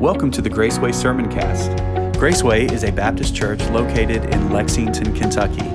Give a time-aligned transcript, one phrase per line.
[0.00, 1.70] Welcome to the Graceway Sermon Cast.
[2.18, 5.72] Graceway is a Baptist church located in Lexington, Kentucky.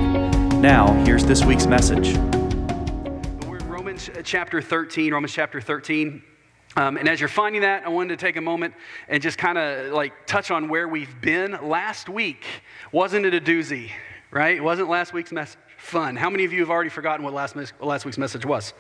[0.61, 2.17] Now, here's this week's message.
[3.47, 6.23] We're in Romans uh, chapter 13, Romans chapter 13.
[6.77, 8.75] Um, and as you're finding that, I wanted to take a moment
[9.09, 11.59] and just kind of like touch on where we've been.
[11.63, 12.45] Last week,
[12.93, 13.91] wasn't it a doozy?
[14.31, 14.63] right?
[14.63, 16.17] Wasn't last week's message fun?
[16.17, 18.75] How many of you have already forgotten what last, mes- last week's message was?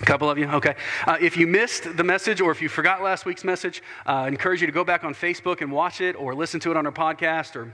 [0.00, 0.46] A couple of you?
[0.46, 0.74] Okay.
[1.06, 4.28] Uh, if you missed the message or if you forgot last week's message, uh, I
[4.28, 6.86] encourage you to go back on Facebook and watch it or listen to it on
[6.86, 7.72] our podcast or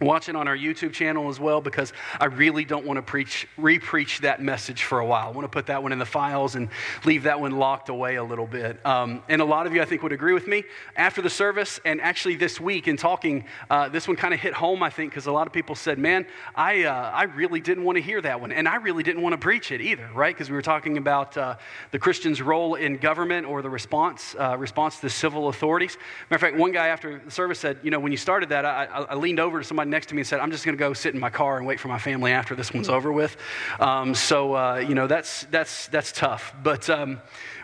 [0.00, 3.46] Watch it on our YouTube channel as well because I really don't want to preach,
[3.56, 5.28] re-preach that message for a while.
[5.28, 6.68] I want to put that one in the files and
[7.04, 8.84] leave that one locked away a little bit.
[8.84, 10.64] Um, and a lot of you, I think, would agree with me.
[10.96, 14.52] After the service, and actually this week in talking, uh, this one kind of hit
[14.52, 17.84] home, I think, because a lot of people said, "Man, I, uh, I really didn't
[17.84, 20.34] want to hear that one, and I really didn't want to preach it either." Right?
[20.34, 21.54] Because we were talking about uh,
[21.92, 25.98] the Christian's role in government or the response uh, response to the civil authorities.
[26.30, 28.64] Matter of fact, one guy after the service said, "You know, when you started that,
[28.64, 30.76] I, I, I leaned over to somebody." Next to me and said, I'm just going
[30.76, 33.12] to go sit in my car and wait for my family after this one's over
[33.12, 33.36] with.
[33.80, 36.54] Um, so, uh, you know, that's, that's, that's tough.
[36.62, 37.20] But um,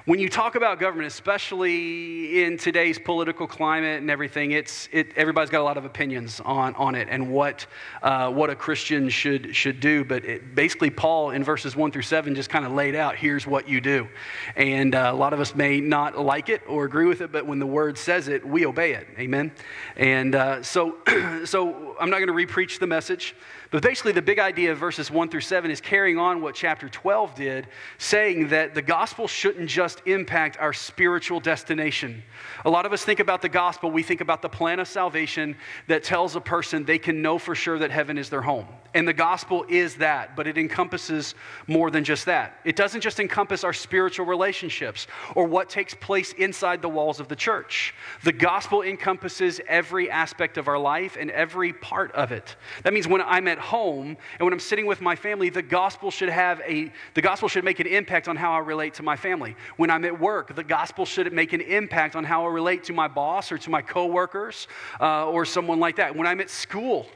[0.06, 5.50] when you talk about government, especially in today's political climate and everything, it's, it, everybody's
[5.50, 7.66] got a lot of opinions on, on it and what,
[8.02, 10.02] uh, what a Christian should, should do.
[10.02, 13.46] But it, basically, Paul in verses 1 through 7 just kind of laid out here's
[13.46, 14.08] what you do.
[14.56, 17.46] And uh, a lot of us may not like it or agree with it, but
[17.46, 19.06] when the word says it, we obey it.
[19.18, 19.52] Amen?
[19.96, 20.96] And uh, so,
[21.44, 23.34] so I'm not going to repreach the message.
[23.70, 26.88] But basically, the big idea of verses 1 through 7 is carrying on what chapter
[26.88, 27.68] 12 did,
[27.98, 32.24] saying that the gospel shouldn't just impact our spiritual destination.
[32.64, 35.56] A lot of us think about the gospel, we think about the plan of salvation
[35.86, 38.66] that tells a person they can know for sure that heaven is their home.
[38.92, 41.34] And the gospel is that, but it encompasses
[41.68, 42.58] more than just that.
[42.64, 45.06] It doesn't just encompass our spiritual relationships
[45.36, 47.94] or what takes place inside the walls of the church.
[48.24, 52.56] The gospel encompasses every aspect of our life and every part of it.
[52.82, 56.10] That means when I'm at home and when I'm sitting with my family, the gospel
[56.10, 59.16] should have a the gospel should make an impact on how I relate to my
[59.16, 59.54] family.
[59.76, 62.92] When I'm at work, the gospel should make an impact on how I relate to
[62.92, 64.66] my boss or to my coworkers
[65.00, 66.16] uh, or someone like that.
[66.16, 67.06] When I'm at school,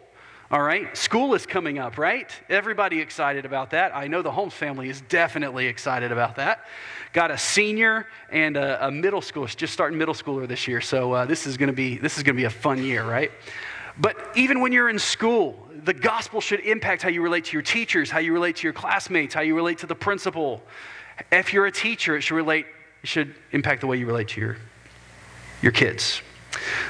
[0.55, 2.31] all right, school is coming up, right?
[2.49, 3.91] Everybody excited about that.
[3.93, 6.67] I know the Holmes family is definitely excited about that.
[7.13, 11.13] Got a senior and a, a middle school, just starting middle schooler this year, so
[11.13, 13.33] uh, this is going to be this is going to be a fun year, right?
[13.99, 17.63] But even when you're in school, the gospel should impact how you relate to your
[17.63, 20.63] teachers, how you relate to your classmates, how you relate to the principal.
[21.33, 22.67] If you're a teacher, it should relate,
[23.03, 24.57] it should impact the way you relate to your,
[25.63, 26.23] your kids.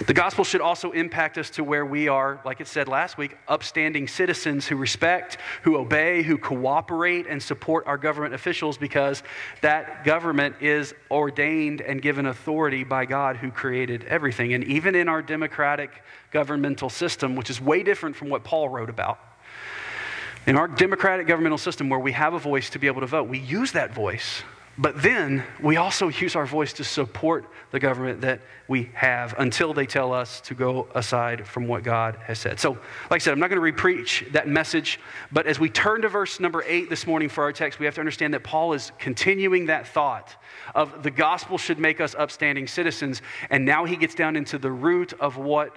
[0.06, 3.36] The gospel should also impact us to where we are, like it said last week,
[3.48, 9.22] upstanding citizens who respect, who obey, who cooperate, and support our government officials because
[9.60, 14.54] that government is ordained and given authority by God who created everything.
[14.54, 15.90] And even in our democratic
[16.30, 19.18] governmental system, which is way different from what Paul wrote about,
[20.46, 23.28] in our democratic governmental system where we have a voice to be able to vote,
[23.28, 24.42] we use that voice
[24.76, 29.72] but then we also use our voice to support the government that we have until
[29.72, 32.58] they tell us to go aside from what God has said.
[32.58, 32.72] So,
[33.10, 34.98] like I said, I'm not going to repreach that message,
[35.30, 37.94] but as we turn to verse number eight this morning for our text, we have
[37.94, 40.34] to understand that Paul is continuing that thought
[40.74, 43.22] of the gospel should make us upstanding citizens.
[43.50, 45.76] And now he gets down into the root of what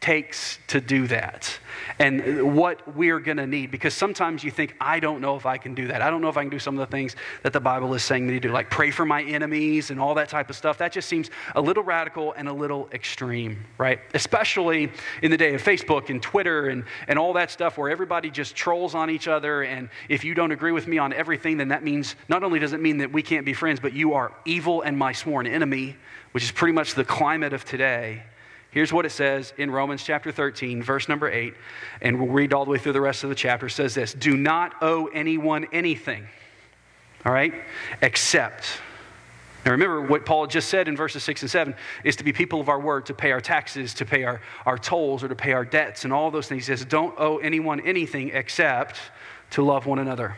[0.00, 1.58] takes to do that
[1.98, 3.70] and what we're going to need.
[3.70, 6.02] Because sometimes you think, I don't know if I can do that.
[6.02, 8.02] I don't know if I can do some of the things that the Bible is
[8.02, 10.78] saying that you do, like pray for my enemies and all that type of stuff.
[10.78, 14.00] That just seems a little radical and a little extreme, right?
[14.14, 14.92] Especially
[15.22, 18.54] in the day of Facebook and Twitter and, and all that stuff where everybody just
[18.54, 19.62] trolls on each other.
[19.62, 22.72] And if you don't agree with me on everything, then that means not only does
[22.72, 25.96] it mean that we can't be friends, but you are evil and my sworn enemy,
[26.32, 28.22] which is pretty much the climate of today.
[28.76, 31.54] Here's what it says in Romans chapter 13, verse number 8,
[32.02, 33.68] and we'll read all the way through the rest of the chapter.
[33.68, 36.26] It says this Do not owe anyone anything,
[37.24, 37.54] all right,
[38.02, 38.66] except.
[39.64, 41.74] Now remember what Paul just said in verses 6 and 7
[42.04, 44.76] is to be people of our word, to pay our taxes, to pay our, our
[44.76, 46.66] tolls, or to pay our debts, and all those things.
[46.66, 49.00] He says, Don't owe anyone anything except
[49.52, 50.36] to love one another.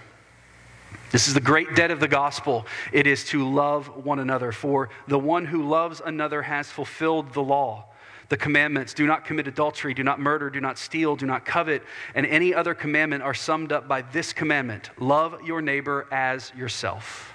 [1.10, 2.68] This is the great debt of the gospel.
[2.92, 4.52] It is to love one another.
[4.52, 7.87] For the one who loves another has fulfilled the law
[8.28, 11.82] the commandments do not commit adultery, do not murder, do not steal, do not covet,
[12.14, 17.32] and any other commandment are summed up by this commandment love your neighbor as yourself.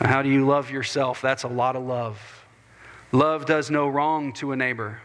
[0.00, 1.20] How do you love yourself?
[1.20, 2.20] That's a lot of love.
[3.10, 5.00] Love does no wrong to a neighbor.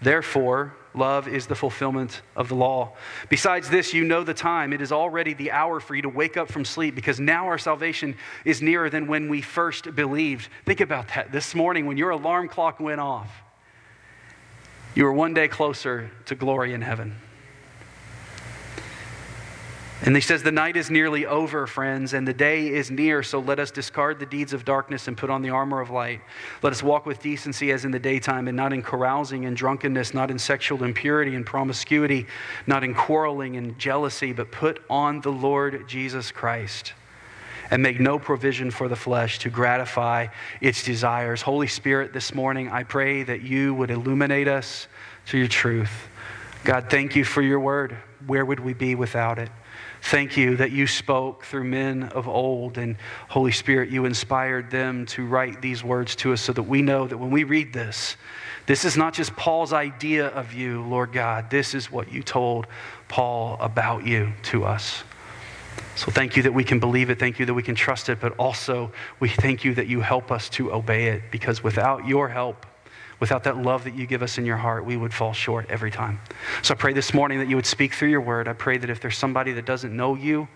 [0.00, 2.94] Therefore, love is the fulfillment of the law.
[3.28, 4.72] Besides this, you know the time.
[4.72, 7.58] It is already the hour for you to wake up from sleep because now our
[7.58, 10.48] salvation is nearer than when we first believed.
[10.66, 11.30] Think about that.
[11.30, 13.30] This morning, when your alarm clock went off,
[14.94, 17.16] you are one day closer to glory in heaven.
[20.04, 23.38] And he says, The night is nearly over, friends, and the day is near, so
[23.38, 26.20] let us discard the deeds of darkness and put on the armor of light.
[26.60, 30.12] Let us walk with decency as in the daytime, and not in carousing and drunkenness,
[30.12, 32.26] not in sexual impurity and promiscuity,
[32.66, 36.94] not in quarreling and jealousy, but put on the Lord Jesus Christ.
[37.72, 40.26] And make no provision for the flesh to gratify
[40.60, 41.40] its desires.
[41.40, 44.88] Holy Spirit, this morning, I pray that you would illuminate us
[45.28, 45.90] to your truth.
[46.64, 47.96] God, thank you for your word.
[48.26, 49.48] Where would we be without it?
[50.02, 52.94] Thank you that you spoke through men of old, and
[53.28, 57.06] Holy Spirit, you inspired them to write these words to us so that we know
[57.06, 58.16] that when we read this,
[58.66, 61.48] this is not just Paul's idea of you, Lord God.
[61.48, 62.66] This is what you told
[63.08, 65.04] Paul about you to us.
[65.94, 67.18] So thank you that we can believe it.
[67.18, 68.20] Thank you that we can trust it.
[68.20, 72.28] But also, we thank you that you help us to obey it because without your
[72.28, 72.66] help,
[73.22, 75.92] Without that love that you give us in your heart, we would fall short every
[75.92, 76.18] time.
[76.60, 78.48] So I pray this morning that you would speak through your word.
[78.48, 80.48] I pray that if there's somebody that doesn't know you,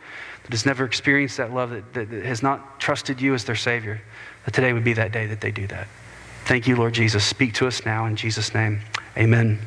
[0.42, 3.54] that has never experienced that love, that, that, that has not trusted you as their
[3.54, 4.02] Savior,
[4.44, 5.86] that today would be that day that they do that.
[6.46, 7.24] Thank you, Lord Jesus.
[7.24, 8.80] Speak to us now in Jesus' name.
[9.16, 9.60] Amen.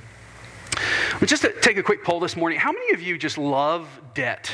[1.24, 4.52] Just to take a quick poll this morning, how many of you just love debt?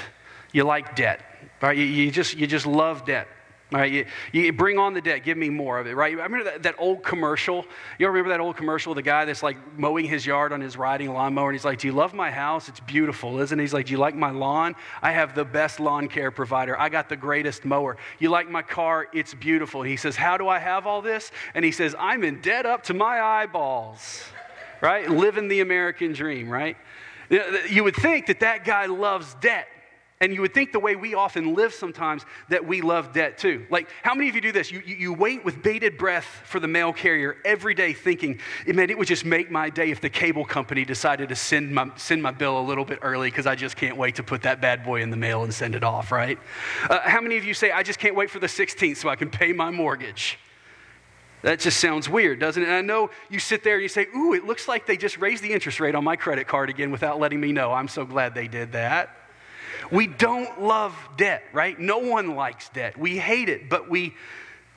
[0.56, 1.20] You like debt,
[1.62, 1.78] right?
[1.78, 3.28] You, you just, you just love debt.
[3.72, 6.18] Right, you, you bring on the debt, give me more of it, right?
[6.18, 7.66] I remember that, that old commercial.
[8.00, 11.12] You remember that old commercial, the guy that's like mowing his yard on his riding
[11.12, 12.70] lawnmower, and he's like, Do you love my house?
[12.70, 13.64] It's beautiful, isn't it?
[13.64, 14.76] He's like, Do you like my lawn?
[15.02, 16.80] I have the best lawn care provider.
[16.80, 17.98] I got the greatest mower.
[18.20, 19.08] You like my car?
[19.12, 19.82] It's beautiful.
[19.82, 21.32] He says, How do I have all this?
[21.54, 24.24] And he says, I'm in debt up to my eyeballs,
[24.80, 25.10] right?
[25.10, 26.78] Living the American dream, right?
[27.30, 29.68] You would think that that guy loves debt.
[30.22, 33.66] And you would think the way we often live sometimes that we love debt too.
[33.70, 34.72] Like, how many of you do this?
[34.72, 38.90] You, you, you, wait with bated breath for the mail carrier every day thinking, man,
[38.90, 42.24] it would just make my day if the cable company decided to send my, send
[42.24, 44.86] my bill a little bit early because I just can't wait to put that bad
[44.86, 46.40] boy in the mail and send it off, right?
[46.90, 49.18] Uh, how many of you say, I just can't wait for the 16th so I
[49.18, 50.40] can pay my mortgage?
[51.42, 52.68] That just sounds weird, doesn't it?
[52.68, 55.18] And I know you sit there and you say, Ooh, it looks like they just
[55.18, 57.74] raised the interest rate on my credit card again without letting me know.
[57.74, 59.25] I'm so glad they did that.
[59.92, 61.80] We don't love debt, right?
[61.80, 62.98] No one likes debt.
[62.98, 64.14] We hate it, but we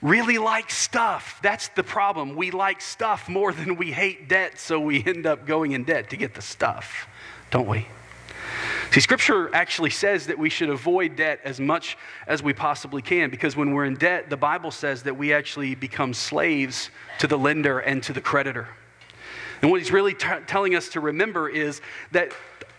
[0.01, 1.39] really like stuff.
[1.43, 2.37] That's the problem.
[2.37, 6.11] We like stuff more than we hate debt, so we end up going in debt
[6.11, 7.09] to get the stuff,
[7.51, 7.87] don't we?
[8.91, 13.29] See, Scripture actually says that we should avoid debt as much as we possibly can
[13.29, 17.37] because when we're in debt, the Bible says that we actually become slaves to the
[17.37, 18.69] lender and to the creditor.
[19.61, 21.81] And what he's really t- telling us to remember is
[22.13, 22.33] that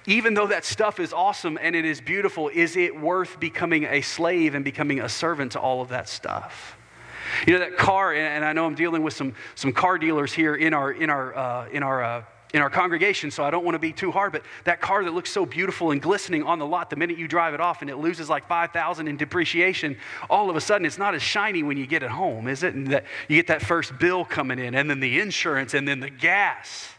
[0.10, 4.02] even though that stuff is awesome and it is beautiful, is it worth becoming a
[4.02, 6.76] slave and becoming a servant to all of that stuff?
[7.46, 10.56] You know, that car, and I know I'm dealing with some, some car dealers here
[10.56, 12.24] in our, in our, uh, in our, uh,
[12.56, 15.14] in our congregation, so I don't want to be too hard, but that car that
[15.14, 17.92] looks so beautiful and glistening on the lot, the minute you drive it off and
[17.92, 19.96] it loses like 5,000 in depreciation,
[20.28, 22.74] all of a sudden it's not as shiny when you get it home, is it?
[22.74, 26.00] And that you get that first bill coming in, and then the insurance, and then
[26.00, 26.96] the gas.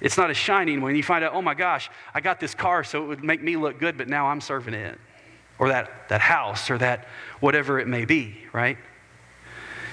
[0.00, 2.84] It's not as shining when you find out, oh my gosh, I got this car
[2.84, 4.98] so it would make me look good, but now I'm serving it.
[5.58, 7.06] Or that, that house or that
[7.40, 8.78] whatever it may be, right?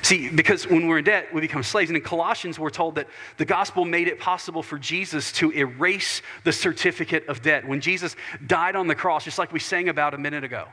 [0.01, 1.89] See, because when we're in debt, we become slaves.
[1.89, 6.21] And in Colossians, we're told that the gospel made it possible for Jesus to erase
[6.45, 7.67] the certificate of debt.
[7.67, 10.67] When Jesus died on the cross, just like we sang about a minute ago,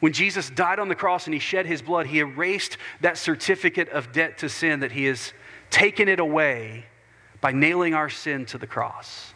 [0.00, 3.88] when Jesus died on the cross and he shed his blood, he erased that certificate
[3.90, 5.32] of debt to sin, that he has
[5.70, 6.86] taken it away
[7.46, 9.32] by nailing our sin to the cross.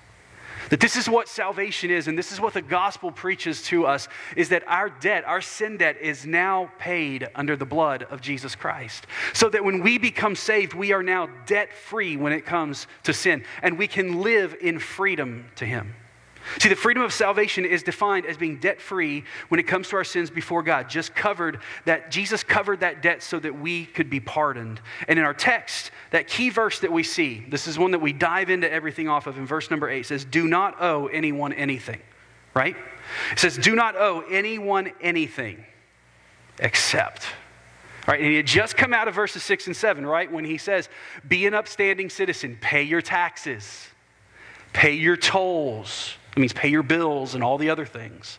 [0.71, 4.09] That this is what salvation is, and this is what the gospel preaches to us
[4.35, 8.57] is that our debt, our sin debt, is now paid under the blood of Jesus
[8.57, 9.07] Christ.
[9.33, 13.15] So that when we become saved, we are now debt free when it comes to
[13.15, 15.95] sin, and we can live in freedom to Him.
[16.59, 19.97] See, the freedom of salvation is defined as being debt free when it comes to
[19.97, 20.89] our sins before God.
[20.89, 24.81] Just covered that, Jesus covered that debt so that we could be pardoned.
[25.07, 28.13] And in our text, that key verse that we see, this is one that we
[28.13, 32.01] dive into everything off of in verse number eight, says, Do not owe anyone anything,
[32.55, 32.77] right?
[33.33, 35.65] It says, Do not owe anyone anything
[36.59, 37.27] except.
[38.09, 40.31] All right, and he had just come out of verses six and seven, right?
[40.31, 40.89] When he says,
[41.29, 43.89] Be an upstanding citizen, pay your taxes,
[44.73, 48.39] pay your tolls means pay your bills and all the other things.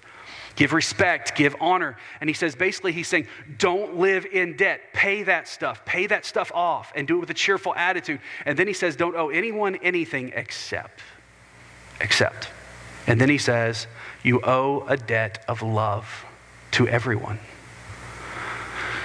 [0.56, 1.98] give respect, give honor.
[2.20, 3.28] And he says basically, he's saying,
[3.58, 4.82] don't live in debt.
[4.94, 8.20] Pay that stuff, pay that stuff off, and do it with a cheerful attitude.
[8.46, 11.02] And then he says, don't owe anyone anything except,
[12.00, 12.50] except.
[13.08, 13.88] And then he says,
[14.24, 16.26] you owe a debt of love
[16.72, 17.40] to everyone.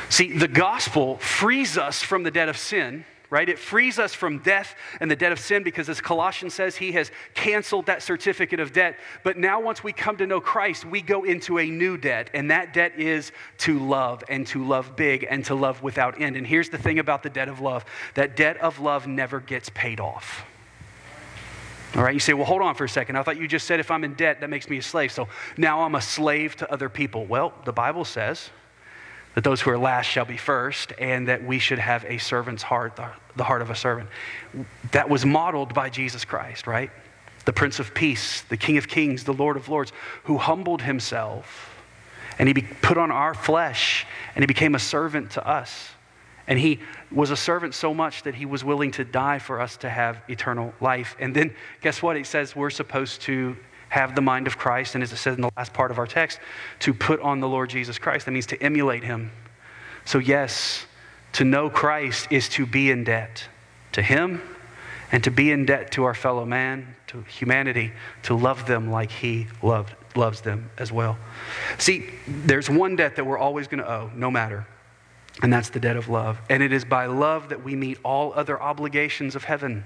[0.08, 3.48] See, the gospel frees us from the debt of sin right?
[3.48, 6.92] It frees us from death and the debt of sin because, as Colossians says, he
[6.92, 8.96] has canceled that certificate of debt.
[9.24, 12.50] But now, once we come to know Christ, we go into a new debt, and
[12.50, 16.36] that debt is to love and to love big and to love without end.
[16.36, 19.70] And here's the thing about the debt of love that debt of love never gets
[19.70, 20.44] paid off.
[21.94, 23.16] All right, you say, well, hold on for a second.
[23.16, 25.12] I thought you just said if I'm in debt, that makes me a slave.
[25.12, 27.24] So now I'm a slave to other people.
[27.24, 28.50] Well, the Bible says,
[29.36, 32.62] that those who are last shall be first, and that we should have a servant's
[32.62, 32.98] heart,
[33.36, 34.08] the heart of a servant.
[34.92, 36.90] That was modeled by Jesus Christ, right?
[37.44, 39.92] The Prince of Peace, the King of Kings, the Lord of Lords,
[40.24, 41.76] who humbled himself
[42.38, 45.90] and he put on our flesh and he became a servant to us.
[46.46, 49.76] And he was a servant so much that he was willing to die for us
[49.78, 51.14] to have eternal life.
[51.18, 52.16] And then, guess what?
[52.16, 53.56] It says we're supposed to
[53.96, 56.06] have the mind of Christ, and as it says in the last part of our
[56.06, 56.38] text,
[56.80, 58.26] to put on the Lord Jesus Christ.
[58.26, 59.30] That means to emulate him.
[60.04, 60.84] So, yes,
[61.32, 63.48] to know Christ is to be in debt
[63.92, 64.42] to him
[65.12, 67.92] and to be in debt to our fellow man, to humanity,
[68.24, 71.16] to love them like he loved, loves them as well.
[71.78, 74.66] See, there's one debt that we're always going to owe, no matter,
[75.42, 76.38] and that's the debt of love.
[76.50, 79.84] And it is by love that we meet all other obligations of heaven.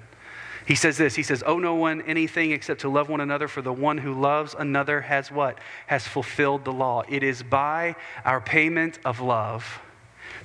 [0.67, 3.63] He says this He says, Owe no one anything except to love one another, for
[3.63, 5.59] the one who loves another has what?
[5.87, 7.03] Has fulfilled the law.
[7.09, 9.81] It is by our payment of love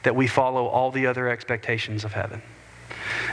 [0.04, 2.42] that we follow all the other expectations of heaven.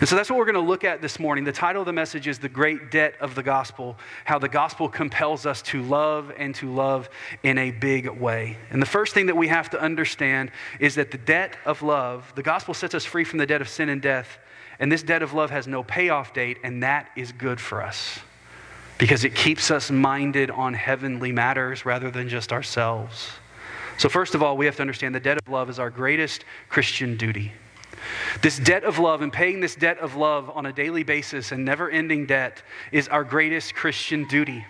[0.01, 1.45] And so that's what we're going to look at this morning.
[1.45, 4.89] The title of the message is The Great Debt of the Gospel How the Gospel
[4.89, 7.09] Compels Us to Love and to Love
[7.43, 8.59] in a Big Way.
[8.71, 12.33] And the first thing that we have to understand is that the debt of love,
[12.35, 14.39] the gospel sets us free from the debt of sin and death,
[14.83, 18.19] and this debt of love has no payoff date, and that is good for us
[18.99, 23.31] because it keeps us minded on heavenly matters rather than just ourselves.
[23.97, 26.45] So, first of all, we have to understand the debt of love is our greatest
[26.69, 27.53] Christian duty.
[28.43, 31.65] This debt of love and paying this debt of love on a daily basis and
[31.65, 32.61] never ending debt
[32.91, 34.67] is our greatest Christian duty.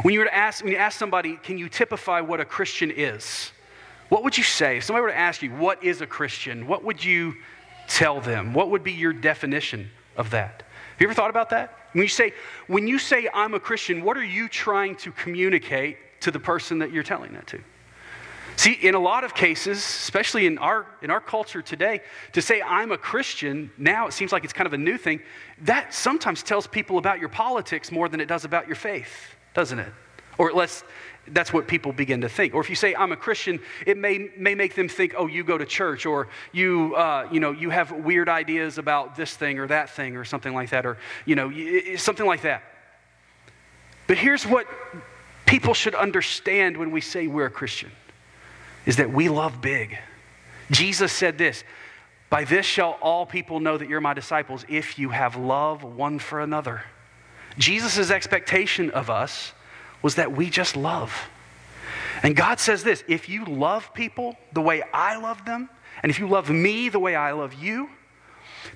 [0.00, 2.90] When you were to ask, when you ask somebody, can you typify what a Christian
[2.90, 3.52] is?
[4.08, 4.78] What would you say?
[4.78, 6.66] If somebody were to ask you, what is a Christian?
[6.66, 7.34] What would you
[7.90, 8.54] tell them?
[8.54, 10.62] What would be your definition of that?
[10.62, 11.76] Have you ever thought about that?
[11.92, 12.32] When you say,
[12.66, 16.78] when you say I'm a Christian, what are you trying to communicate to the person
[16.78, 17.60] that you're telling that to?
[18.56, 22.60] See, in a lot of cases, especially in our, in our culture today, to say
[22.60, 25.20] I'm a Christian, now it seems like it's kind of a new thing.
[25.62, 29.78] That sometimes tells people about your politics more than it does about your faith, doesn't
[29.78, 29.92] it?
[30.36, 30.84] Or at less,
[31.32, 32.54] that's what people begin to think.
[32.54, 35.44] Or if you say, I'm a Christian, it may, may make them think, oh, you
[35.44, 39.58] go to church, or you, uh, you, know, you have weird ideas about this thing
[39.58, 42.62] or that thing, or something like that, or you know, something like that.
[44.06, 44.66] But here's what
[45.46, 47.90] people should understand when we say we're a Christian
[48.86, 49.98] is that we love big.
[50.70, 51.64] Jesus said this
[52.28, 56.18] By this shall all people know that you're my disciples if you have love one
[56.18, 56.82] for another.
[57.58, 59.52] Jesus' expectation of us
[60.02, 61.28] was that we just love.
[62.22, 65.68] And God says this if you love people the way I love them,
[66.02, 67.88] and if you love me the way I love you,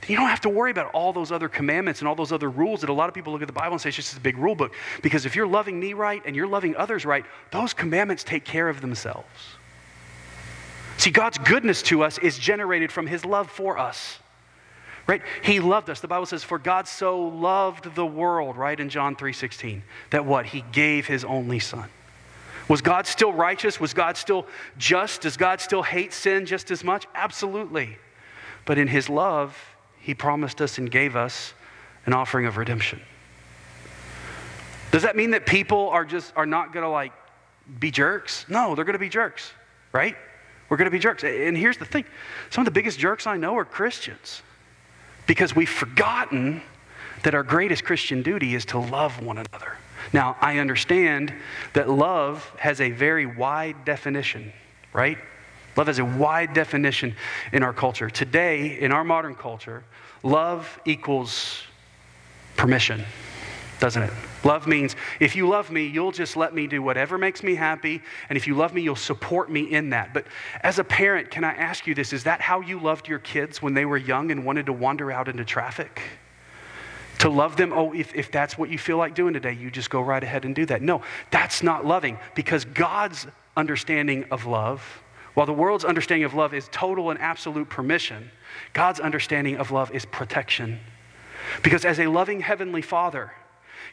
[0.01, 2.51] then you don't have to worry about all those other commandments and all those other
[2.51, 4.21] rules that a lot of people look at the Bible and say it's just a
[4.21, 4.73] big rule book.
[5.03, 8.69] Because if you're loving me right and you're loving others right, those commandments take care
[8.69, 9.29] of themselves.
[10.97, 14.19] See, God's goodness to us is generated from his love for us.
[15.07, 15.23] Right?
[15.43, 16.01] He loved us.
[16.01, 20.47] The Bible says, For God so loved the world, right, in John 3:16, that what?
[20.47, 21.91] He gave his only son.
[22.69, 23.79] Was God still righteous?
[23.79, 24.47] Was God still
[24.79, 25.21] just?
[25.21, 27.07] Does God still hate sin just as much?
[27.15, 27.99] Absolutely.
[28.65, 29.59] But in his love,
[30.01, 31.53] he promised us and gave us
[32.07, 33.03] an offering of redemption.
[34.91, 37.13] Does that mean that people are just are not gonna like
[37.79, 38.47] be jerks?
[38.49, 39.53] No, they're gonna be jerks,
[39.93, 40.17] right?
[40.69, 41.25] We're going to be jerks.
[41.25, 42.05] And here's the thing
[42.51, 44.43] some of the biggest jerks I know are Christians
[45.27, 46.63] because we've forgotten
[47.23, 49.79] that our greatest Christian duty is to love one another.
[50.13, 51.33] Now, I understand
[51.73, 54.53] that love has a very wide definition,
[54.93, 55.19] right?
[55.77, 57.17] Love has a wide definition
[57.53, 58.11] in our culture.
[58.11, 59.83] Today, in our modern culture,
[60.23, 61.63] love equals
[62.57, 63.05] permission,
[63.81, 64.13] doesn't it?
[64.45, 68.03] Love means if you love me, you'll just let me do whatever makes me happy.
[68.29, 70.13] And if you love me, you'll support me in that.
[70.13, 70.27] But
[70.63, 72.13] as a parent, can I ask you this?
[72.13, 75.11] Is that how you loved your kids when they were young and wanted to wander
[75.11, 76.03] out into traffic?
[77.21, 79.89] To love them, oh, if, if that's what you feel like doing today, you just
[79.89, 80.83] go right ahead and do that.
[80.83, 86.53] No, that's not loving because God's understanding of love, while the world's understanding of love
[86.53, 88.31] is total and absolute permission,
[88.73, 90.81] God's understanding of love is protection.
[91.63, 93.33] Because as a loving Heavenly Father,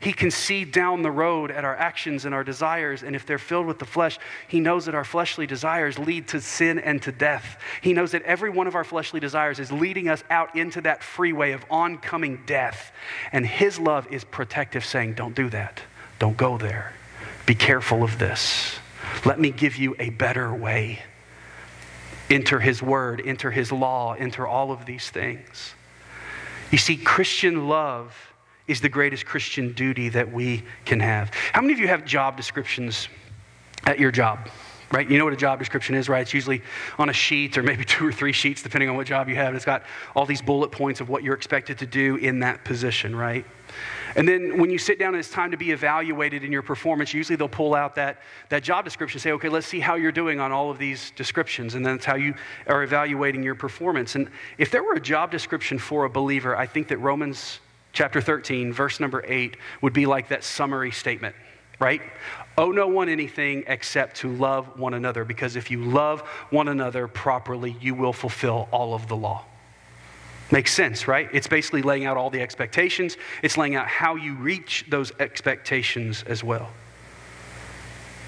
[0.02, 3.38] he can see down the road at our actions and our desires, and if they're
[3.38, 4.18] filled with the flesh,
[4.48, 7.62] He knows that our fleshly desires lead to sin and to death.
[7.82, 11.04] He knows that every one of our fleshly desires is leading us out into that
[11.04, 12.92] freeway of oncoming death.
[13.32, 15.82] And His love is protective, saying, Don't do that.
[16.18, 16.94] Don't go there.
[17.46, 18.80] Be careful of this.
[19.24, 21.04] Let me give you a better way.
[22.28, 25.76] Enter His word, enter His law, enter all of these things.
[26.72, 28.31] You see, Christian love
[28.72, 31.34] is the greatest Christian duty that we can have.
[31.52, 33.10] How many of you have job descriptions
[33.86, 34.50] at your job?
[34.94, 35.10] Right?
[35.10, 36.22] You know what a job description is, right?
[36.22, 36.62] It's usually
[36.98, 39.56] on a sheet or maybe two or three sheets, depending on what job you have.
[39.56, 39.84] It's got
[40.16, 43.46] all these bullet points of what you're expected to do in that position, right?
[44.16, 47.14] And then when you sit down and it's time to be evaluated in your performance,
[47.14, 50.42] usually they'll pull out that, that job description say, okay, let's see how you're doing
[50.42, 51.76] on all of these descriptions.
[51.76, 52.36] And then that's how you
[52.68, 54.16] are evaluating your performance.
[54.16, 57.61] And if there were a job description for a believer, I think that Romans
[57.94, 61.36] chapter 13, verse number 8, would be like that summary statement,
[61.80, 62.02] right?
[62.58, 67.08] Owe no one anything except to love one another, because if you love one another
[67.08, 69.46] properly, you will fulfill all of the law.
[70.52, 71.30] Makes sense, right?
[71.32, 76.24] It's basically laying out all the expectations, it's laying out how you reach those expectations
[76.28, 76.70] as well.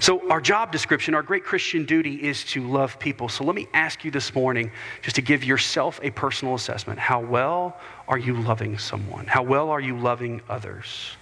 [0.00, 3.28] So, our job description, our great Christian duty is to love people.
[3.28, 4.70] So, let me ask you this morning
[5.02, 6.98] just to give yourself a personal assessment.
[6.98, 9.26] How well are you loving someone?
[9.26, 11.16] How well are you loving others?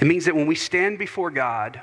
[0.00, 1.80] It means that when we stand before God,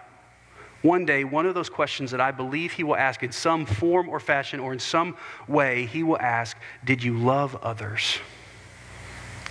[0.81, 4.09] one day, one of those questions that I believe He will ask in some form
[4.09, 8.19] or fashion or in some way, He will ask, Did you love others?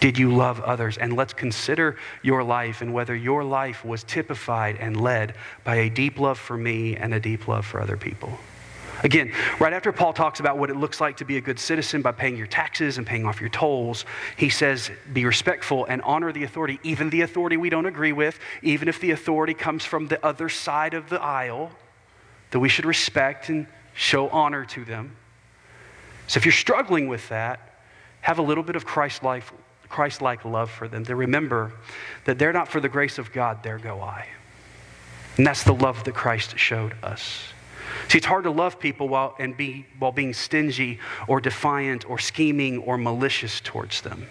[0.01, 0.97] Did you love others?
[0.97, 5.35] And let's consider your life and whether your life was typified and led
[5.65, 8.39] by a deep love for me and a deep love for other people.
[9.03, 12.03] Again, right after Paul talks about what it looks like to be a good citizen
[12.03, 14.05] by paying your taxes and paying off your tolls,
[14.37, 18.39] he says, be respectful and honor the authority, even the authority we don't agree with,
[18.63, 21.71] even if the authority comes from the other side of the aisle,
[22.51, 25.15] that we should respect and show honor to them.
[26.27, 27.81] So if you're struggling with that,
[28.21, 29.53] have a little bit of Christ life
[29.89, 31.73] Christ like love for them, to remember
[32.25, 34.27] that they're not for the grace of God, there go I.
[35.37, 37.49] And that's the love that Christ showed us.
[38.09, 42.19] See, it's hard to love people while, and be, while being stingy or defiant or
[42.19, 44.27] scheming or malicious towards them.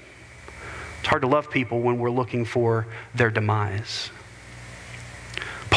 [0.99, 4.09] It's hard to love people when we're looking for their demise.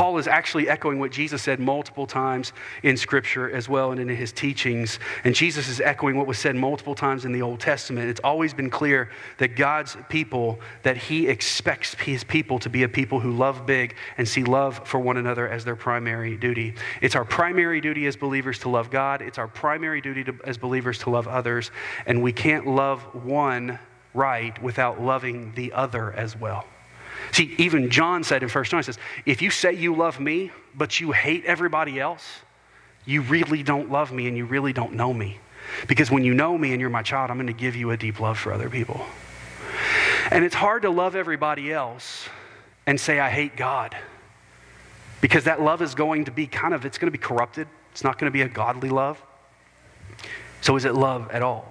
[0.01, 4.09] Paul is actually echoing what Jesus said multiple times in Scripture as well and in
[4.09, 4.99] his teachings.
[5.25, 8.09] And Jesus is echoing what was said multiple times in the Old Testament.
[8.09, 12.89] It's always been clear that God's people, that he expects his people to be a
[12.89, 16.77] people who love big and see love for one another as their primary duty.
[17.03, 20.57] It's our primary duty as believers to love God, it's our primary duty to, as
[20.57, 21.71] believers to love others.
[22.07, 23.79] And we can't love one
[24.15, 26.65] right without loving the other as well.
[27.33, 30.51] See, even John said in 1 John, he says, if you say you love me,
[30.75, 32.25] but you hate everybody else,
[33.05, 35.39] you really don't love me and you really don't know me.
[35.87, 37.97] Because when you know me and you're my child, I'm going to give you a
[37.97, 39.05] deep love for other people.
[40.31, 42.29] And it's hard to love everybody else
[42.87, 43.97] and say, I hate God.
[45.21, 47.69] Because that love is going to be kind of, it's going to be corrupted.
[47.93, 49.23] It's not going to be a godly love.
[50.61, 51.70] So is it love at all?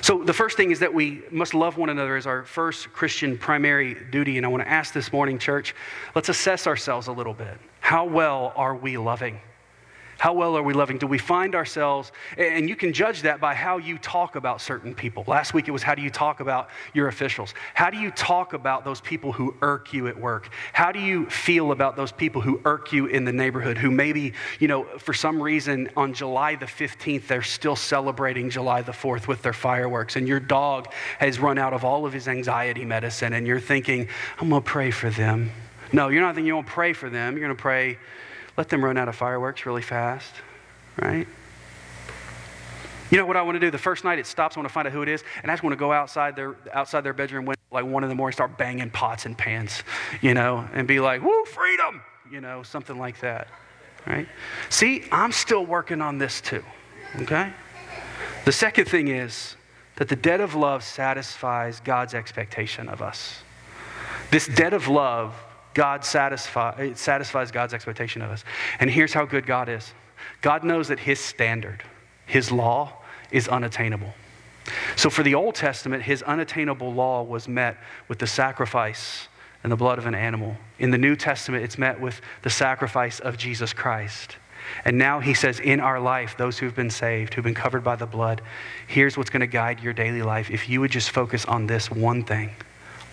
[0.00, 3.38] So, the first thing is that we must love one another as our first Christian
[3.38, 4.36] primary duty.
[4.36, 5.74] And I want to ask this morning, church,
[6.14, 7.58] let's assess ourselves a little bit.
[7.80, 9.40] How well are we loving?
[10.18, 10.98] How well are we loving?
[10.98, 14.92] Do we find ourselves, and you can judge that by how you talk about certain
[14.92, 15.22] people.
[15.28, 17.54] Last week it was how do you talk about your officials?
[17.72, 20.48] How do you talk about those people who irk you at work?
[20.72, 24.32] How do you feel about those people who irk you in the neighborhood who maybe,
[24.58, 29.28] you know, for some reason on July the 15th, they're still celebrating July the 4th
[29.28, 33.34] with their fireworks, and your dog has run out of all of his anxiety medicine,
[33.34, 34.08] and you're thinking,
[34.40, 35.52] I'm to pray for them.
[35.92, 37.38] No, you're not thinking you're to pray for them.
[37.38, 37.98] You're to pray
[38.58, 40.34] let them run out of fireworks really fast,
[41.00, 41.28] right?
[43.08, 43.70] You know what I want to do?
[43.70, 45.54] The first night it stops, I want to find out who it is, and I
[45.54, 48.32] just want to go outside their outside their bedroom window like one in the morning,
[48.32, 49.84] start banging pots and pans,
[50.20, 53.46] you know, and be like, "Woo, freedom!" You know, something like that,
[54.06, 54.28] right?
[54.68, 56.64] See, I'm still working on this too.
[57.20, 57.52] Okay.
[58.44, 59.54] The second thing is
[59.96, 63.40] that the debt of love satisfies God's expectation of us.
[64.30, 65.32] This debt of love
[65.78, 68.44] God it satisfies God's expectation of us.
[68.80, 69.92] And here's how good God is
[70.40, 71.84] God knows that His standard,
[72.26, 72.94] His law,
[73.30, 74.12] is unattainable.
[74.96, 77.76] So, for the Old Testament, his unattainable law was met
[78.08, 79.28] with the sacrifice
[79.62, 80.56] and the blood of an animal.
[80.80, 84.36] In the New Testament, it's met with the sacrifice of Jesus Christ.
[84.84, 87.94] And now he says, in our life, those who've been saved, who've been covered by
[87.94, 88.42] the blood,
[88.88, 90.50] here's what's going to guide your daily life.
[90.50, 92.50] If you would just focus on this one thing,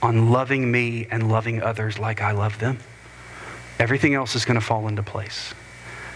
[0.06, 2.78] on loving me and loving others like I love them,
[3.80, 5.56] everything else is going to fall into place.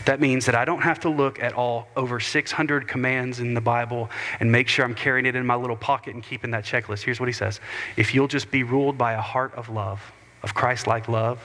[0.05, 3.61] That means that I don't have to look at all over 600 commands in the
[3.61, 7.01] Bible and make sure I'm carrying it in my little pocket and keeping that checklist.
[7.01, 7.59] Here's what he says
[7.97, 9.99] If you'll just be ruled by a heart of love,
[10.43, 11.39] of Christ like love,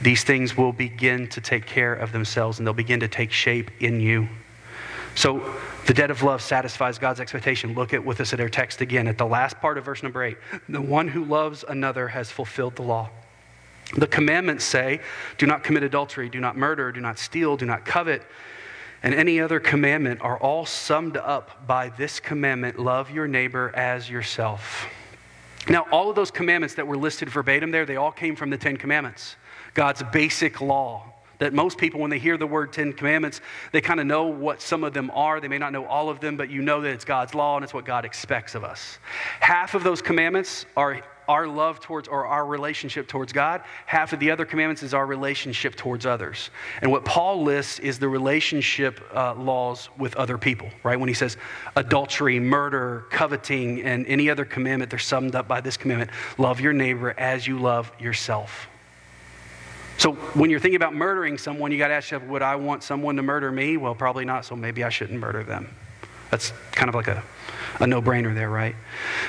[0.00, 3.70] these things will begin to take care of themselves and they'll begin to take shape
[3.80, 4.26] in you.
[5.14, 5.54] So
[5.86, 7.74] the debt of love satisfies God's expectation.
[7.74, 10.22] Look at with us at our text again at the last part of verse number
[10.24, 10.36] eight.
[10.68, 13.10] The one who loves another has fulfilled the law.
[13.96, 15.00] The commandments say,
[15.38, 18.22] do not commit adultery, do not murder, do not steal, do not covet,
[19.02, 24.10] and any other commandment are all summed up by this commandment love your neighbor as
[24.10, 24.88] yourself.
[25.68, 28.58] Now, all of those commandments that were listed verbatim there, they all came from the
[28.58, 29.36] Ten Commandments.
[29.74, 31.12] God's basic law.
[31.38, 33.40] That most people, when they hear the word Ten Commandments,
[33.72, 35.40] they kind of know what some of them are.
[35.40, 37.64] They may not know all of them, but you know that it's God's law and
[37.64, 38.98] it's what God expects of us.
[39.40, 43.62] Half of those commandments are our love towards or our relationship towards God.
[43.86, 46.50] Half of the other commandments is our relationship towards others.
[46.82, 50.98] And what Paul lists is the relationship uh, laws with other people, right?
[50.98, 51.36] When he says
[51.74, 56.72] adultery, murder, coveting, and any other commandment, they're summed up by this commandment love your
[56.72, 58.68] neighbor as you love yourself.
[59.98, 62.82] So when you're thinking about murdering someone, you got to ask yourself, would I want
[62.82, 63.76] someone to murder me?
[63.76, 65.74] Well, probably not, so maybe I shouldn't murder them.
[66.30, 67.22] That's kind of like a,
[67.78, 68.74] a no brainer there, right?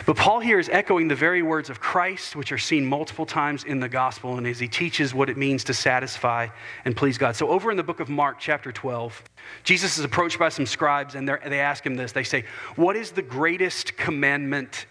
[0.06, 3.64] But Paul here is echoing the very words of Christ, which are seen multiple times
[3.64, 6.48] in the gospel, and as he teaches what it means to satisfy
[6.86, 7.36] and please God.
[7.36, 9.24] So, over in the book of Mark, chapter 12,
[9.64, 12.12] Jesus is approached by some scribes, and they ask him this.
[12.12, 14.88] They say, What is the greatest commandment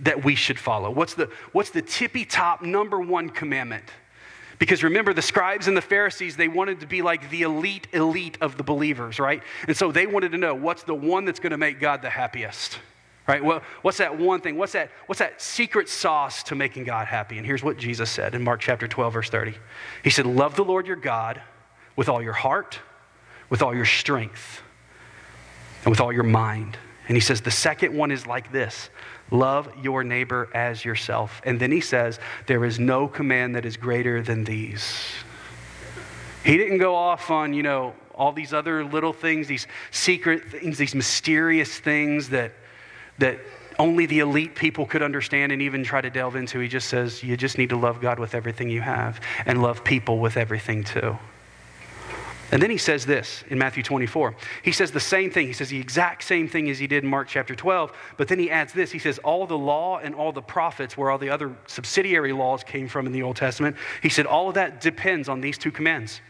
[0.00, 0.90] that we should follow?
[0.90, 3.84] What's the, what's the tippy top number one commandment?
[4.64, 8.38] Because remember, the scribes and the Pharisees, they wanted to be like the elite, elite
[8.40, 9.42] of the believers, right?
[9.68, 12.08] And so they wanted to know what's the one that's going to make God the
[12.08, 12.78] happiest,
[13.28, 13.44] right?
[13.44, 14.56] Well, what's that one thing?
[14.56, 17.36] What's that, what's that secret sauce to making God happy?
[17.36, 19.52] And here's what Jesus said in Mark chapter 12, verse 30.
[20.02, 21.42] He said, Love the Lord your God
[21.94, 22.78] with all your heart,
[23.50, 24.62] with all your strength,
[25.84, 26.78] and with all your mind.
[27.06, 28.88] And he says, The second one is like this
[29.34, 31.42] Love your neighbor as yourself.
[31.44, 35.10] And then he says, There is no command that is greater than these.
[36.44, 40.78] He didn't go off on, you know, all these other little things, these secret things,
[40.78, 42.52] these mysterious things that,
[43.18, 43.40] that
[43.76, 46.60] only the elite people could understand and even try to delve into.
[46.60, 49.82] He just says, You just need to love God with everything you have and love
[49.82, 51.18] people with everything too.
[52.54, 54.36] And then he says this in Matthew 24.
[54.62, 55.48] He says the same thing.
[55.48, 57.92] He says the exact same thing as he did in Mark chapter 12.
[58.16, 58.92] But then he adds this.
[58.92, 62.62] He says, All the law and all the prophets, where all the other subsidiary laws
[62.62, 65.72] came from in the Old Testament, he said, All of that depends on these two
[65.72, 66.20] commands.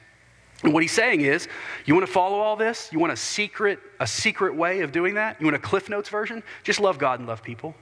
[0.63, 1.47] And what he's saying is,
[1.85, 2.89] you want to follow all this?
[2.91, 5.39] You want a secret, a secret way of doing that?
[5.39, 6.43] You want a Cliff Notes version?
[6.63, 7.75] Just love God and love people.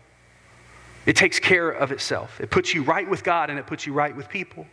[1.06, 2.40] It takes care of itself.
[2.40, 4.66] It puts you right with God and it puts you right with people.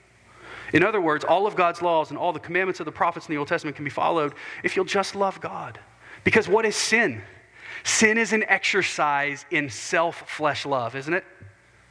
[0.74, 3.34] In other words, all of God's laws and all the commandments of the prophets in
[3.34, 5.80] the Old Testament can be followed if you'll just love God.
[6.24, 7.22] Because what is sin?
[7.84, 11.24] Sin is an exercise in self flesh love, isn't it?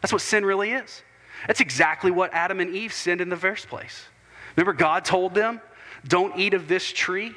[0.01, 1.03] That's what sin really is.
[1.47, 4.07] That's exactly what Adam and Eve sinned in the first place.
[4.57, 5.61] Remember, God told them,
[6.07, 7.35] don't eat of this tree.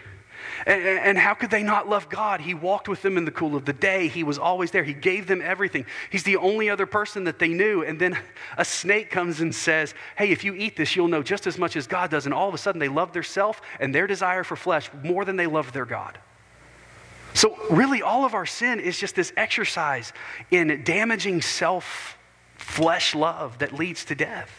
[0.66, 2.42] And, and, how could they not love God?
[2.42, 4.08] He walked with them in the cool of the day.
[4.08, 4.84] He was always there.
[4.84, 5.86] He gave them everything.
[6.10, 7.84] He's the only other person that they knew.
[7.84, 8.18] And then
[8.58, 11.76] a snake comes and says, Hey, if you eat this, you'll know just as much
[11.76, 12.26] as God does.
[12.26, 15.26] And all of a sudden, they love their self and their desire for flesh more
[15.26, 16.18] than they love their God.
[17.34, 20.12] So, really, all of our sin is just this exercise
[20.50, 22.18] in damaging self
[22.58, 24.52] flesh love that leads to death.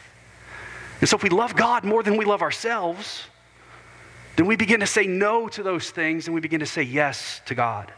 [1.01, 3.25] And so, if we love God more than we love ourselves,
[4.37, 7.41] then we begin to say no to those things and we begin to say yes
[7.47, 7.93] to God.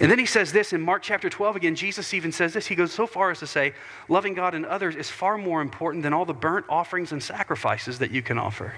[0.00, 1.74] And then he says this in Mark chapter 12 again.
[1.74, 2.66] Jesus even says this.
[2.66, 3.74] He goes so far as to say,
[4.08, 7.98] loving God and others is far more important than all the burnt offerings and sacrifices
[7.98, 8.74] that you can offer.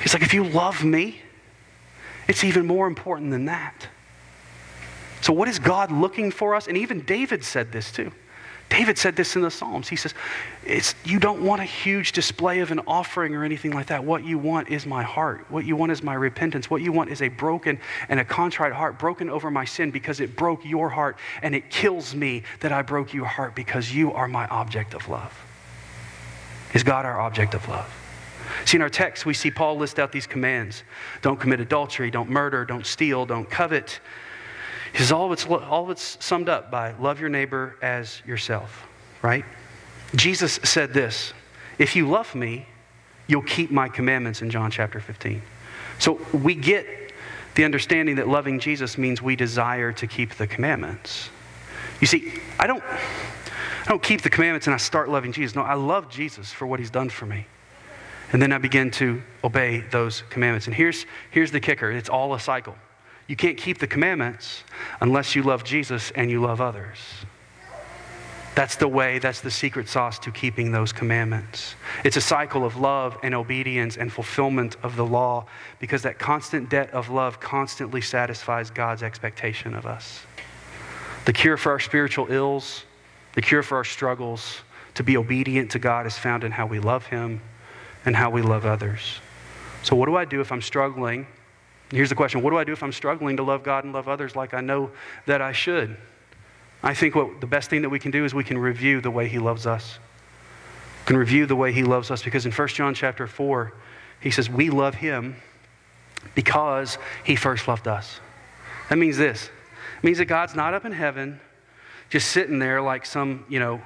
[0.00, 1.20] He's like, if you love me,
[2.28, 3.88] it's even more important than that.
[5.20, 6.68] So, what is God looking for us?
[6.68, 8.12] And even David said this too.
[8.68, 9.88] David said this in the Psalms.
[9.88, 10.14] He says,
[11.04, 14.04] You don't want a huge display of an offering or anything like that.
[14.04, 15.46] What you want is my heart.
[15.50, 16.70] What you want is my repentance.
[16.70, 20.20] What you want is a broken and a contrite heart, broken over my sin because
[20.20, 21.16] it broke your heart.
[21.40, 25.08] And it kills me that I broke your heart because you are my object of
[25.08, 25.32] love.
[26.74, 27.90] Is God our object of love?
[28.66, 30.82] See, in our text, we see Paul list out these commands
[31.22, 34.00] don't commit adultery, don't murder, don't steal, don't covet.
[34.94, 38.86] Says all of, it's, all of it's summed up by love your neighbor as yourself,
[39.22, 39.44] right?
[40.14, 41.32] Jesus said this
[41.78, 42.66] If you love me,
[43.26, 45.42] you'll keep my commandments in John chapter 15.
[45.98, 46.86] So we get
[47.54, 51.28] the understanding that loving Jesus means we desire to keep the commandments.
[52.00, 55.56] You see, I don't, I don't keep the commandments and I start loving Jesus.
[55.56, 57.46] No, I love Jesus for what he's done for me.
[58.32, 60.66] And then I begin to obey those commandments.
[60.66, 62.76] And here's, here's the kicker it's all a cycle.
[63.28, 64.64] You can't keep the commandments
[65.00, 66.98] unless you love Jesus and you love others.
[68.54, 71.76] That's the way, that's the secret sauce to keeping those commandments.
[72.02, 75.46] It's a cycle of love and obedience and fulfillment of the law
[75.78, 80.26] because that constant debt of love constantly satisfies God's expectation of us.
[81.24, 82.82] The cure for our spiritual ills,
[83.34, 84.62] the cure for our struggles,
[84.94, 87.40] to be obedient to God is found in how we love Him
[88.04, 89.20] and how we love others.
[89.84, 91.28] So, what do I do if I'm struggling?
[91.90, 94.08] Here's the question What do I do if I'm struggling to love God and love
[94.08, 94.90] others like I know
[95.26, 95.96] that I should?
[96.82, 99.10] I think what the best thing that we can do is we can review the
[99.10, 99.98] way he loves us.
[101.02, 103.72] We can review the way he loves us because in 1 John chapter 4,
[104.20, 105.36] he says, We love him
[106.34, 108.20] because he first loved us.
[108.90, 109.50] That means this.
[109.98, 111.40] It means that God's not up in heaven
[112.10, 113.80] just sitting there like some, you know,